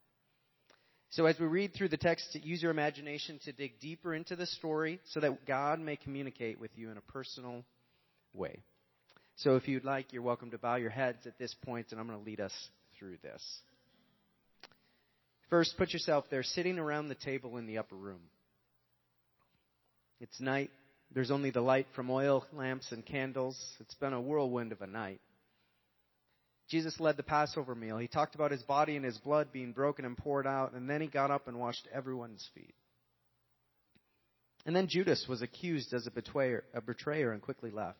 So, 1.10 1.24
as 1.24 1.38
we 1.38 1.46
read 1.46 1.72
through 1.72 1.88
the 1.88 1.96
text, 1.96 2.34
use 2.42 2.62
your 2.62 2.70
imagination 2.70 3.40
to 3.46 3.52
dig 3.52 3.80
deeper 3.80 4.14
into 4.14 4.36
the 4.36 4.44
story 4.44 5.00
so 5.06 5.20
that 5.20 5.46
God 5.46 5.80
may 5.80 5.96
communicate 5.96 6.60
with 6.60 6.70
you 6.76 6.90
in 6.90 6.98
a 6.98 7.12
personal 7.12 7.64
way. 8.34 8.62
So, 9.36 9.56
if 9.56 9.66
you'd 9.68 9.86
like, 9.86 10.12
you're 10.12 10.20
welcome 10.20 10.50
to 10.50 10.58
bow 10.58 10.76
your 10.76 10.90
heads 10.90 11.26
at 11.26 11.38
this 11.38 11.54
point, 11.64 11.86
and 11.92 12.00
I'm 12.00 12.06
going 12.06 12.18
to 12.18 12.24
lead 12.26 12.40
us 12.40 12.52
through 12.98 13.16
this. 13.22 13.42
First, 15.48 15.78
put 15.78 15.94
yourself 15.94 16.26
there 16.30 16.42
sitting 16.42 16.78
around 16.78 17.08
the 17.08 17.14
table 17.14 17.56
in 17.56 17.66
the 17.66 17.78
upper 17.78 17.96
room. 17.96 18.20
It's 20.20 20.40
night. 20.40 20.70
There's 21.12 21.30
only 21.30 21.50
the 21.50 21.60
light 21.60 21.86
from 21.94 22.10
oil 22.10 22.44
lamps 22.52 22.92
and 22.92 23.04
candles. 23.04 23.58
It's 23.80 23.94
been 23.94 24.12
a 24.12 24.20
whirlwind 24.20 24.72
of 24.72 24.82
a 24.82 24.86
night. 24.86 25.20
Jesus 26.68 27.00
led 27.00 27.16
the 27.16 27.22
Passover 27.22 27.74
meal. 27.74 27.96
He 27.96 28.08
talked 28.08 28.34
about 28.34 28.50
his 28.50 28.62
body 28.62 28.96
and 28.96 29.04
his 29.04 29.16
blood 29.18 29.48
being 29.52 29.72
broken 29.72 30.04
and 30.04 30.18
poured 30.18 30.46
out, 30.46 30.74
and 30.74 30.88
then 30.88 31.00
he 31.00 31.06
got 31.06 31.30
up 31.30 31.48
and 31.48 31.58
washed 31.58 31.88
everyone's 31.92 32.46
feet. 32.54 32.74
And 34.66 34.76
then 34.76 34.86
Judas 34.86 35.24
was 35.26 35.40
accused 35.40 35.94
as 35.94 36.06
a 36.06 36.10
betrayer, 36.10 36.64
a 36.74 36.82
betrayer 36.82 37.32
and 37.32 37.40
quickly 37.40 37.70
left. 37.70 37.96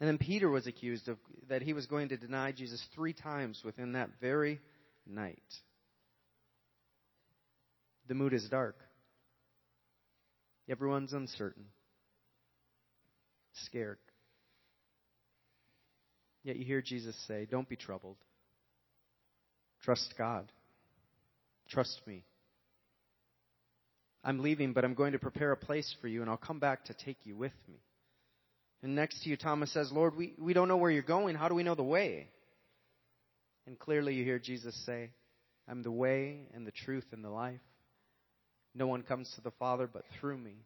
And 0.00 0.08
then 0.08 0.16
Peter 0.16 0.48
was 0.48 0.66
accused 0.66 1.08
of 1.08 1.18
that 1.48 1.60
he 1.60 1.74
was 1.74 1.86
going 1.86 2.08
to 2.08 2.16
deny 2.16 2.52
Jesus 2.52 2.82
three 2.94 3.12
times 3.12 3.60
within 3.62 3.92
that 3.92 4.08
very 4.22 4.60
night. 5.06 5.42
The 8.08 8.14
mood 8.14 8.32
is 8.32 8.48
dark. 8.48 8.76
Everyone's 10.68 11.12
uncertain, 11.12 11.64
scared. 13.66 13.98
Yet 16.42 16.56
you 16.56 16.64
hear 16.64 16.82
Jesus 16.82 17.16
say, 17.26 17.46
Don't 17.50 17.68
be 17.68 17.76
troubled. 17.76 18.16
Trust 19.82 20.14
God. 20.16 20.50
Trust 21.68 22.00
me. 22.06 22.24
I'm 24.22 24.40
leaving, 24.40 24.72
but 24.72 24.84
I'm 24.84 24.94
going 24.94 25.12
to 25.12 25.18
prepare 25.18 25.52
a 25.52 25.56
place 25.56 25.94
for 26.00 26.08
you, 26.08 26.22
and 26.22 26.30
I'll 26.30 26.36
come 26.38 26.58
back 26.58 26.86
to 26.86 26.94
take 26.94 27.18
you 27.24 27.36
with 27.36 27.52
me. 27.68 27.76
And 28.82 28.94
next 28.94 29.22
to 29.22 29.30
you, 29.30 29.36
Thomas 29.36 29.72
says, 29.72 29.90
Lord, 29.92 30.16
we, 30.16 30.34
we 30.38 30.54
don't 30.54 30.68
know 30.68 30.76
where 30.76 30.90
you're 30.90 31.02
going. 31.02 31.36
How 31.36 31.48
do 31.48 31.54
we 31.54 31.62
know 31.62 31.74
the 31.74 31.82
way? 31.82 32.28
And 33.66 33.78
clearly 33.78 34.14
you 34.14 34.24
hear 34.24 34.38
Jesus 34.38 34.74
say, 34.86 35.10
I'm 35.68 35.82
the 35.82 35.90
way 35.90 36.48
and 36.54 36.66
the 36.66 36.70
truth 36.70 37.06
and 37.12 37.24
the 37.24 37.30
life. 37.30 37.60
No 38.74 38.86
one 38.86 39.02
comes 39.02 39.30
to 39.34 39.40
the 39.40 39.52
Father 39.52 39.88
but 39.90 40.04
through 40.20 40.38
me. 40.38 40.56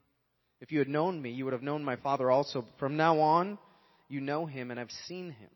If 0.61 0.73
you 0.73 0.79
had 0.79 0.89
known 0.89 1.21
me, 1.21 1.31
you 1.31 1.45
would 1.45 1.53
have 1.53 1.63
known 1.63 1.85
my 1.85 1.97
Father 1.97 2.31
also. 2.31 2.65
From 2.79 2.97
now 2.97 3.21
on, 3.21 3.59
you 4.09 4.21
know 4.21 4.47
him 4.47 4.71
and 4.71 4.79
have 4.79 4.91
seen 5.07 5.31
him. 5.31 5.51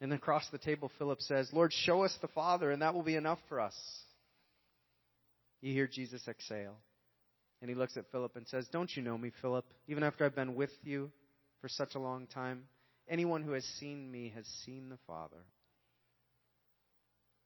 And 0.00 0.10
then 0.10 0.16
across 0.18 0.48
the 0.50 0.58
table, 0.58 0.90
Philip 0.98 1.20
says, 1.20 1.48
Lord, 1.52 1.72
show 1.72 2.02
us 2.02 2.16
the 2.20 2.28
Father, 2.28 2.72
and 2.72 2.82
that 2.82 2.92
will 2.94 3.04
be 3.04 3.14
enough 3.14 3.38
for 3.48 3.60
us. 3.60 3.74
You 5.60 5.72
hear 5.72 5.86
Jesus 5.86 6.26
exhale. 6.26 6.76
And 7.60 7.68
he 7.68 7.76
looks 7.76 7.96
at 7.96 8.10
Philip 8.10 8.34
and 8.34 8.48
says, 8.48 8.66
Don't 8.72 8.90
you 8.96 9.02
know 9.02 9.16
me, 9.16 9.30
Philip? 9.40 9.64
Even 9.86 10.02
after 10.02 10.24
I've 10.24 10.34
been 10.34 10.56
with 10.56 10.72
you 10.82 11.12
for 11.60 11.68
such 11.68 11.94
a 11.94 12.00
long 12.00 12.26
time, 12.26 12.64
anyone 13.08 13.42
who 13.42 13.52
has 13.52 13.64
seen 13.78 14.10
me 14.10 14.32
has 14.34 14.44
seen 14.66 14.88
the 14.88 14.98
Father. 15.06 15.44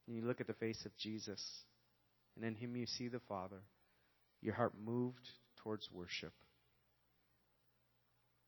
and 0.07 0.17
you 0.17 0.23
look 0.23 0.41
at 0.41 0.47
the 0.47 0.55
face 0.55 0.83
of 0.87 0.97
Jesus, 0.97 1.43
and 2.37 2.45
in 2.45 2.55
him 2.55 2.77
you 2.77 2.87
see 2.87 3.09
the 3.09 3.21
Father, 3.21 3.63
your 4.43 4.55
heart 4.55 4.75
moved 4.85 5.29
towards 5.63 5.89
worship. 5.93 6.33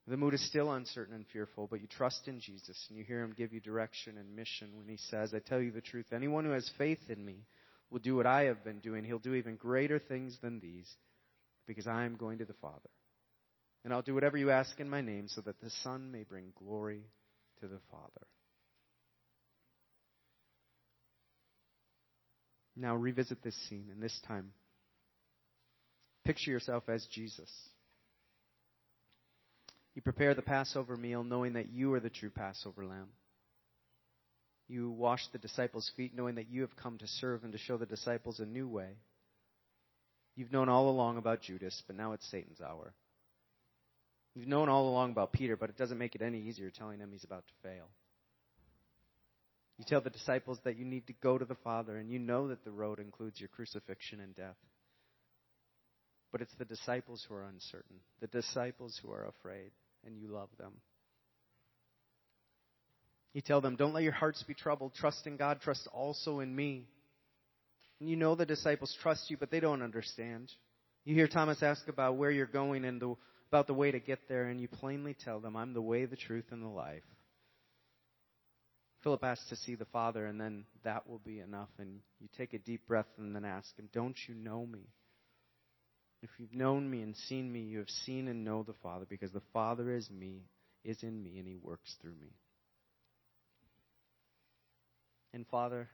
The 0.06 0.16
mood 0.16 0.32
is 0.32 0.46
still 0.46 0.72
uncertain 0.72 1.14
and 1.14 1.26
fearful, 1.32 1.66
but 1.66 1.82
you 1.82 1.86
trust 1.86 2.28
in 2.28 2.40
Jesus 2.40 2.82
and 2.88 2.96
you 2.96 3.04
hear 3.04 3.22
him 3.22 3.34
give 3.36 3.52
you 3.52 3.60
direction 3.60 4.16
and 4.16 4.34
mission 4.34 4.70
when 4.74 4.88
he 4.88 4.96
says, 4.96 5.34
I 5.34 5.38
tell 5.38 5.60
you 5.60 5.70
the 5.70 5.82
truth, 5.82 6.06
anyone 6.12 6.46
who 6.46 6.52
has 6.52 6.70
faith 6.78 7.10
in 7.10 7.22
me 7.22 7.44
will 7.90 7.98
do 7.98 8.16
what 8.16 8.26
I 8.26 8.44
have 8.44 8.64
been 8.64 8.78
doing. 8.78 9.04
He'll 9.04 9.18
do 9.18 9.34
even 9.34 9.56
greater 9.56 9.98
things 9.98 10.38
than 10.40 10.60
these 10.60 10.88
because 11.66 11.86
I 11.86 12.04
am 12.04 12.16
going 12.16 12.38
to 12.38 12.46
the 12.46 12.54
Father. 12.54 12.88
And 13.84 13.92
I'll 13.92 14.02
do 14.02 14.14
whatever 14.14 14.38
you 14.38 14.50
ask 14.50 14.80
in 14.80 14.88
my 14.88 15.02
name 15.02 15.28
so 15.28 15.42
that 15.42 15.60
the 15.60 15.70
Son 15.82 16.10
may 16.10 16.22
bring 16.22 16.52
glory 16.58 17.02
to 17.60 17.68
the 17.68 17.80
Father. 17.90 18.26
Now 22.78 22.94
revisit 22.94 23.42
this 23.42 23.56
scene, 23.68 23.88
and 23.90 24.00
this 24.00 24.18
time, 24.28 24.52
picture 26.24 26.52
yourself 26.52 26.84
as 26.88 27.04
Jesus. 27.12 27.50
You 29.94 30.02
prepare 30.02 30.34
the 30.34 30.42
Passover 30.42 30.96
meal 30.96 31.24
knowing 31.24 31.54
that 31.54 31.70
you 31.72 31.92
are 31.94 32.00
the 32.00 32.08
true 32.08 32.30
Passover 32.30 32.86
lamb. 32.86 33.08
You 34.68 34.90
wash 34.90 35.26
the 35.32 35.38
disciples' 35.38 35.90
feet 35.96 36.14
knowing 36.14 36.36
that 36.36 36.50
you 36.50 36.60
have 36.60 36.76
come 36.76 36.98
to 36.98 37.06
serve 37.08 37.42
and 37.42 37.52
to 37.52 37.58
show 37.58 37.78
the 37.78 37.86
disciples 37.86 38.38
a 38.38 38.46
new 38.46 38.68
way. 38.68 38.98
You've 40.36 40.52
known 40.52 40.68
all 40.68 40.88
along 40.88 41.16
about 41.16 41.40
Judas, 41.40 41.82
but 41.88 41.96
now 41.96 42.12
it's 42.12 42.30
Satan's 42.30 42.60
hour. 42.60 42.94
You've 44.36 44.46
known 44.46 44.68
all 44.68 44.88
along 44.88 45.10
about 45.10 45.32
Peter, 45.32 45.56
but 45.56 45.68
it 45.68 45.76
doesn't 45.76 45.98
make 45.98 46.14
it 46.14 46.22
any 46.22 46.42
easier 46.42 46.70
telling 46.70 47.00
him 47.00 47.10
he's 47.10 47.24
about 47.24 47.44
to 47.48 47.68
fail. 47.68 47.88
You 49.78 49.84
tell 49.86 50.00
the 50.00 50.10
disciples 50.10 50.58
that 50.64 50.76
you 50.76 50.84
need 50.84 51.06
to 51.06 51.12
go 51.22 51.38
to 51.38 51.44
the 51.44 51.54
Father, 51.54 51.96
and 51.96 52.10
you 52.10 52.18
know 52.18 52.48
that 52.48 52.64
the 52.64 52.72
road 52.72 52.98
includes 52.98 53.38
your 53.40 53.48
crucifixion 53.48 54.20
and 54.20 54.34
death. 54.34 54.56
But 56.32 56.42
it's 56.42 56.54
the 56.58 56.64
disciples 56.64 57.24
who 57.26 57.34
are 57.34 57.44
uncertain, 57.44 58.00
the 58.20 58.26
disciples 58.26 59.00
who 59.02 59.12
are 59.12 59.26
afraid, 59.26 59.70
and 60.04 60.18
you 60.18 60.28
love 60.28 60.48
them. 60.58 60.72
You 63.32 63.40
tell 63.40 63.60
them, 63.60 63.76
Don't 63.76 63.94
let 63.94 64.02
your 64.02 64.12
hearts 64.12 64.42
be 64.42 64.54
troubled. 64.54 64.94
Trust 64.94 65.26
in 65.26 65.36
God. 65.36 65.60
Trust 65.60 65.88
also 65.92 66.40
in 66.40 66.54
me. 66.54 66.88
And 68.00 68.08
you 68.08 68.16
know 68.16 68.34
the 68.34 68.46
disciples 68.46 68.96
trust 69.00 69.30
you, 69.30 69.36
but 69.36 69.50
they 69.50 69.60
don't 69.60 69.82
understand. 69.82 70.50
You 71.04 71.14
hear 71.14 71.28
Thomas 71.28 71.62
ask 71.62 71.86
about 71.88 72.16
where 72.16 72.30
you're 72.30 72.46
going 72.46 72.84
and 72.84 73.00
the, 73.00 73.14
about 73.48 73.66
the 73.66 73.74
way 73.74 73.90
to 73.90 74.00
get 74.00 74.28
there, 74.28 74.44
and 74.44 74.60
you 74.60 74.68
plainly 74.68 75.14
tell 75.24 75.40
them, 75.40 75.56
I'm 75.56 75.72
the 75.72 75.82
way, 75.82 76.04
the 76.04 76.16
truth, 76.16 76.46
and 76.50 76.62
the 76.62 76.68
life. 76.68 77.02
Philip 79.02 79.22
asks 79.22 79.48
to 79.48 79.56
see 79.56 79.74
the 79.74 79.84
Father, 79.86 80.26
and 80.26 80.40
then 80.40 80.64
that 80.84 81.08
will 81.08 81.20
be 81.20 81.40
enough. 81.40 81.68
And 81.78 82.00
you 82.20 82.28
take 82.36 82.52
a 82.52 82.58
deep 82.58 82.86
breath 82.86 83.06
and 83.16 83.34
then 83.34 83.44
ask 83.44 83.76
him, 83.76 83.88
Don't 83.92 84.16
you 84.28 84.34
know 84.34 84.66
me? 84.66 84.88
If 86.22 86.30
you've 86.38 86.54
known 86.54 86.90
me 86.90 87.02
and 87.02 87.16
seen 87.28 87.52
me, 87.52 87.60
you 87.60 87.78
have 87.78 87.90
seen 88.04 88.26
and 88.26 88.44
know 88.44 88.64
the 88.64 88.74
Father, 88.82 89.06
because 89.08 89.30
the 89.30 89.42
Father 89.52 89.92
is 89.92 90.10
me, 90.10 90.42
is 90.84 91.02
in 91.02 91.22
me, 91.22 91.38
and 91.38 91.46
he 91.46 91.54
works 91.54 91.94
through 92.02 92.16
me. 92.20 92.32
And 95.32 95.46
Father, 95.46 95.88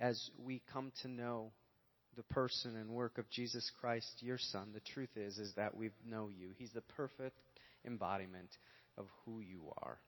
as 0.00 0.30
we 0.42 0.62
come 0.72 0.92
to 1.02 1.08
know 1.08 1.50
the 2.16 2.22
person 2.22 2.76
and 2.76 2.88
work 2.88 3.18
of 3.18 3.28
Jesus 3.28 3.70
Christ, 3.78 4.08
your 4.20 4.38
Son, 4.38 4.70
the 4.72 4.80
truth 4.80 5.10
is 5.16 5.36
is 5.38 5.52
that 5.56 5.76
we 5.76 5.90
know 6.08 6.28
you. 6.28 6.50
He's 6.56 6.72
the 6.72 6.80
perfect 6.80 7.36
embodiment 7.84 8.48
of 8.96 9.06
who 9.24 9.40
you 9.40 9.60
are. 9.82 9.98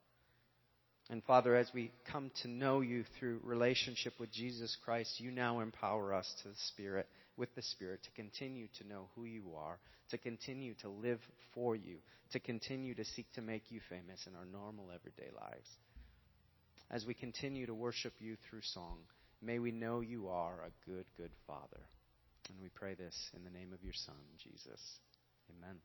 And 1.11 1.25
Father, 1.25 1.57
as 1.57 1.71
we 1.73 1.91
come 2.11 2.31
to 2.43 2.49
know 2.49 2.81
you 2.81 3.05
through 3.19 3.41
relationship 3.43 4.13
with 4.21 4.31
Jesus 4.31 4.77
Christ, 4.85 5.21
you 5.21 5.31
now 5.31 5.61
empower 5.61 6.13
us 6.13 6.31
to 6.43 6.49
the 6.49 6.55
Spirit, 6.69 7.07
with 7.37 7.55
the 7.55 7.63
Spirit, 7.63 8.03
to 8.03 8.11
continue 8.11 8.69
to 8.79 8.87
know 8.87 9.09
who 9.15 9.25
you 9.25 9.55
are, 9.57 9.79
to 10.11 10.19
continue 10.19 10.75
to 10.83 10.89
live 10.89 11.21
for 11.55 11.75
you, 11.75 11.97
to 12.33 12.41
continue 12.41 12.95
to 12.95 13.05
seek 13.05 13.27
to 13.33 13.43
make 13.43 13.71
you 13.71 13.81
famous 13.89 14.27
in 14.27 14.35
our 14.37 14.45
normal 14.45 14.91
everyday 14.95 15.31
lives. 15.35 15.69
As 16.91 17.07
we 17.07 17.15
continue 17.15 17.67
to 17.67 17.75
worship 17.75 18.13
you 18.19 18.37
through 18.49 18.63
song, 18.63 18.99
may 19.41 19.59
we 19.59 19.71
know 19.71 20.01
you 20.01 20.29
are 20.29 20.65
a 20.65 20.91
good, 20.91 21.07
good 21.17 21.33
Father. 21.47 21.81
And 22.51 22.61
we 22.61 22.69
pray 22.69 22.95
this 22.95 23.15
in 23.35 23.45
the 23.45 23.51
name 23.51 23.73
of 23.73 23.83
your 23.83 23.95
Son, 23.95 24.17
Jesus. 24.43 24.81
Amen. 25.57 25.77